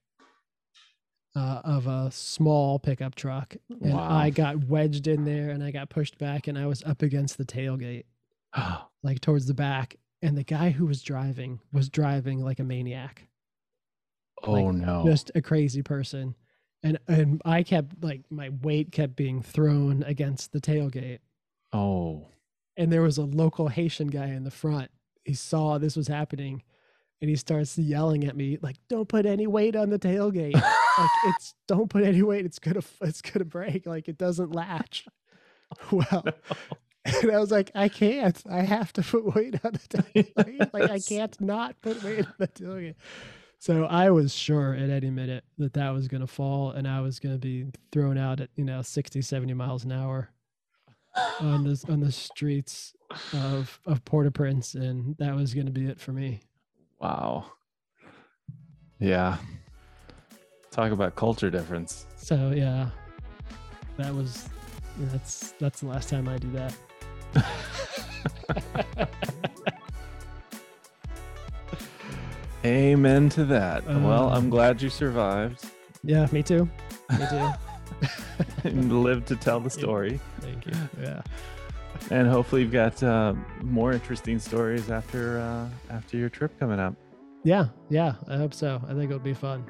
uh, 1.34 1.62
of 1.64 1.86
a 1.86 2.10
small 2.12 2.78
pickup 2.78 3.14
truck. 3.14 3.56
And 3.82 3.94
Wow. 3.94 4.10
I 4.10 4.28
got 4.28 4.64
wedged 4.68 5.06
in 5.08 5.24
there 5.24 5.50
and 5.50 5.64
I 5.64 5.70
got 5.70 5.88
pushed 5.88 6.18
back 6.18 6.46
and 6.48 6.58
I 6.58 6.66
was 6.66 6.82
up 6.84 7.00
against 7.00 7.38
the 7.38 7.44
tailgate, 7.46 8.04
like 9.02 9.20
towards 9.22 9.46
the 9.46 9.54
back. 9.54 9.96
And 10.20 10.36
the 10.36 10.44
guy 10.44 10.70
who 10.70 10.84
was 10.86 11.02
driving 11.02 11.60
was 11.72 11.88
driving 11.88 12.44
like 12.44 12.60
a 12.60 12.64
maniac 12.64 13.26
oh 14.44 14.52
Like, 14.52 14.74
no. 14.74 15.02
just 15.06 15.30
a 15.34 15.40
crazy 15.42 15.82
person 15.82 16.34
and 16.82 16.98
and 17.08 17.40
i 17.44 17.62
kept 17.62 18.02
like 18.02 18.22
my 18.30 18.50
weight 18.62 18.92
kept 18.92 19.16
being 19.16 19.42
thrown 19.42 20.02
against 20.04 20.52
the 20.52 20.60
tailgate. 20.60 21.20
Oh. 21.72 22.26
and 22.76 22.92
there 22.92 23.02
was 23.02 23.18
a 23.18 23.22
local 23.24 23.68
haitian 23.68 24.08
guy 24.08 24.26
in 24.26 24.44
the 24.44 24.50
front. 24.50 24.90
He 25.24 25.34
saw 25.34 25.78
this 25.78 25.96
was 25.96 26.08
happening 26.08 26.62
and 27.20 27.30
he 27.30 27.36
starts 27.36 27.78
yelling 27.78 28.24
at 28.24 28.36
me 28.36 28.58
like 28.62 28.76
don't 28.88 29.08
put 29.08 29.24
any 29.26 29.46
weight 29.46 29.76
on 29.76 29.90
the 29.90 29.98
tailgate. 29.98 30.60
Like 30.98 31.08
it's 31.24 31.54
don't 31.66 31.88
put 31.88 32.04
any 32.04 32.22
weight. 32.22 32.44
It's 32.44 32.58
gonna 32.58 32.82
it's 33.00 33.22
gonna 33.22 33.46
break. 33.46 33.86
Like 33.86 34.08
it 34.08 34.18
doesn't 34.18 34.54
latch. 34.54 35.06
Well 35.90 36.24
and 37.04 37.32
i 37.32 37.38
was 37.38 37.50
like 37.50 37.70
i 37.74 37.88
can't. 37.88 38.40
I 38.50 38.60
have 38.60 38.92
to 38.94 39.02
put 39.02 39.34
weight 39.34 39.54
on 39.64 39.72
the 39.72 39.78
tailgate. 39.78 40.72
Like 40.74 40.90
i 40.90 40.98
can't 41.08 41.40
not 41.40 41.80
put 41.80 42.02
weight 42.02 42.26
on 42.26 42.34
the 42.38 42.48
tailgate 42.48 42.96
so 43.62 43.84
i 43.84 44.10
was 44.10 44.34
sure 44.34 44.74
at 44.74 44.90
any 44.90 45.10
minute 45.10 45.44
that 45.56 45.72
that 45.72 45.90
was 45.90 46.08
gonna 46.08 46.26
fall 46.26 46.70
and 46.72 46.88
i 46.88 47.00
was 47.00 47.20
gonna 47.20 47.38
be 47.38 47.66
thrown 47.92 48.18
out 48.18 48.40
at 48.40 48.50
you 48.56 48.64
know 48.64 48.82
60 48.82 49.22
70 49.22 49.54
miles 49.54 49.84
an 49.84 49.92
hour 49.92 50.30
on 51.40 51.64
the 51.64 51.84
on 51.88 52.00
the 52.00 52.12
streets 52.12 52.94
of 53.32 53.80
of 53.86 54.04
Port-au-Prince, 54.04 54.74
and 54.74 55.16
that 55.18 55.34
was 55.34 55.54
going 55.54 55.66
to 55.66 55.72
be 55.72 55.86
it 55.86 56.00
for 56.00 56.12
me. 56.12 56.40
Wow. 57.00 57.46
Yeah. 58.98 59.36
Talk 60.70 60.92
about 60.92 61.16
culture 61.16 61.50
difference. 61.50 62.06
So 62.16 62.52
yeah, 62.54 62.88
that 63.96 64.14
was 64.14 64.48
that's 64.98 65.54
that's 65.58 65.80
the 65.80 65.86
last 65.86 66.08
time 66.08 66.28
I 66.28 66.38
do 66.38 66.50
that. 66.52 66.74
Amen 72.64 73.28
to 73.30 73.44
that. 73.46 73.84
well, 73.86 74.28
I'm 74.30 74.44
Um, 74.44 74.50
glad 74.50 74.80
you 74.80 74.88
survived 74.88 75.64
Yeah, 76.04 76.26
me 76.32 76.42
too. 76.42 76.68
Me 77.10 77.26
too. 77.30 77.48
and 78.64 79.02
lived 79.02 79.26
to 79.28 79.36
tell 79.36 79.60
the 79.60 79.70
story. 79.70 80.18
Thank 80.40 80.66
you. 80.66 80.72
Yeah. 81.00 81.22
And 82.10 82.26
hopefully 82.28 82.62
you've 82.62 82.72
got 82.72 83.00
uh, 83.02 83.34
more 83.62 83.92
interesting 83.92 84.38
stories 84.38 84.90
after 84.90 85.38
uh, 85.40 85.68
after 85.90 86.16
your 86.16 86.28
trip 86.28 86.58
coming 86.58 86.80
up. 86.80 86.94
Yeah, 87.44 87.68
yeah. 87.90 88.14
I 88.28 88.36
hope 88.36 88.54
so. 88.54 88.80
I 88.88 88.92
think 88.94 89.04
it'll 89.10 89.18
be 89.18 89.34
fun. 89.34 89.64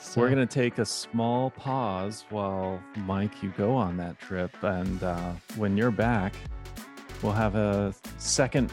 So, 0.00 0.20
We're 0.20 0.28
gonna 0.30 0.46
take 0.46 0.78
a 0.78 0.84
small 0.86 1.50
pause 1.50 2.24
while 2.30 2.80
Mike 2.96 3.42
you 3.42 3.52
go 3.56 3.74
on 3.74 3.96
that 3.98 4.18
trip, 4.20 4.50
and 4.62 5.02
uh, 5.02 5.32
when 5.56 5.76
you're 5.76 5.90
back, 5.90 6.34
we'll 7.22 7.32
have 7.32 7.54
a 7.56 7.94
second 8.18 8.72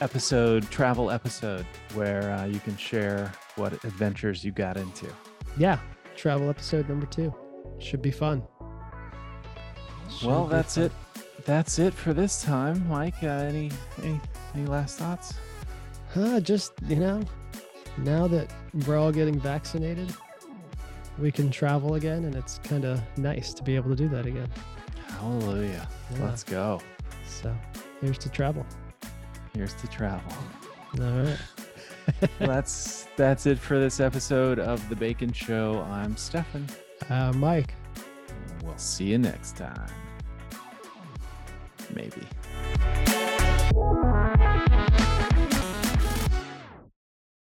episode, 0.00 0.70
travel 0.70 1.10
episode, 1.10 1.66
where 1.94 2.30
uh, 2.32 2.46
you 2.46 2.60
can 2.60 2.76
share 2.76 3.32
what 3.56 3.72
adventures 3.84 4.44
you 4.44 4.52
got 4.52 4.76
into. 4.76 5.06
yeah 5.56 5.78
travel 6.16 6.50
episode 6.50 6.88
number 6.88 7.06
two 7.06 7.34
should 7.78 8.02
be 8.02 8.10
fun. 8.10 8.42
Should 10.10 10.28
well, 10.28 10.44
be 10.44 10.52
that's 10.52 10.74
fun. 10.74 10.84
it. 10.84 10.92
That's 11.46 11.78
it 11.78 11.94
for 11.94 12.12
this 12.12 12.42
time, 12.42 12.86
Mike. 12.88 13.22
Uh, 13.22 13.28
any 13.28 13.70
any 14.02 14.20
any 14.54 14.66
last 14.66 14.98
thoughts? 14.98 15.34
Huh, 16.12 16.40
just 16.40 16.72
you 16.86 16.96
know, 16.96 17.22
now 17.98 18.26
that 18.26 18.50
we're 18.86 18.98
all 18.98 19.12
getting 19.12 19.38
vaccinated, 19.40 20.12
we 21.18 21.32
can 21.32 21.50
travel 21.50 21.94
again, 21.94 22.24
and 22.24 22.34
it's 22.34 22.58
kind 22.64 22.84
of 22.84 23.00
nice 23.16 23.54
to 23.54 23.62
be 23.62 23.76
able 23.76 23.90
to 23.90 23.96
do 23.96 24.08
that 24.08 24.26
again. 24.26 24.48
Hallelujah. 25.08 25.88
Yeah. 26.12 26.24
Let's 26.24 26.44
go. 26.44 26.80
So 27.26 27.54
here's 28.00 28.18
to 28.18 28.28
travel. 28.28 28.66
Here's 29.54 29.74
to 29.74 29.86
travel. 29.86 30.32
All 31.00 31.22
right. 31.22 31.38
that's 32.38 33.06
that's 33.16 33.46
it 33.46 33.58
for 33.58 33.78
this 33.78 34.00
episode 34.00 34.58
of 34.58 34.86
the 34.88 34.96
Bacon 34.96 35.32
Show. 35.32 35.80
I'm 35.90 36.16
Stephan. 36.16 36.66
Uh, 37.08 37.32
Mike. 37.32 37.74
We'll 38.62 38.76
see 38.78 39.06
you 39.06 39.18
next 39.18 39.56
time. 39.56 39.90
Maybe. 41.94 42.26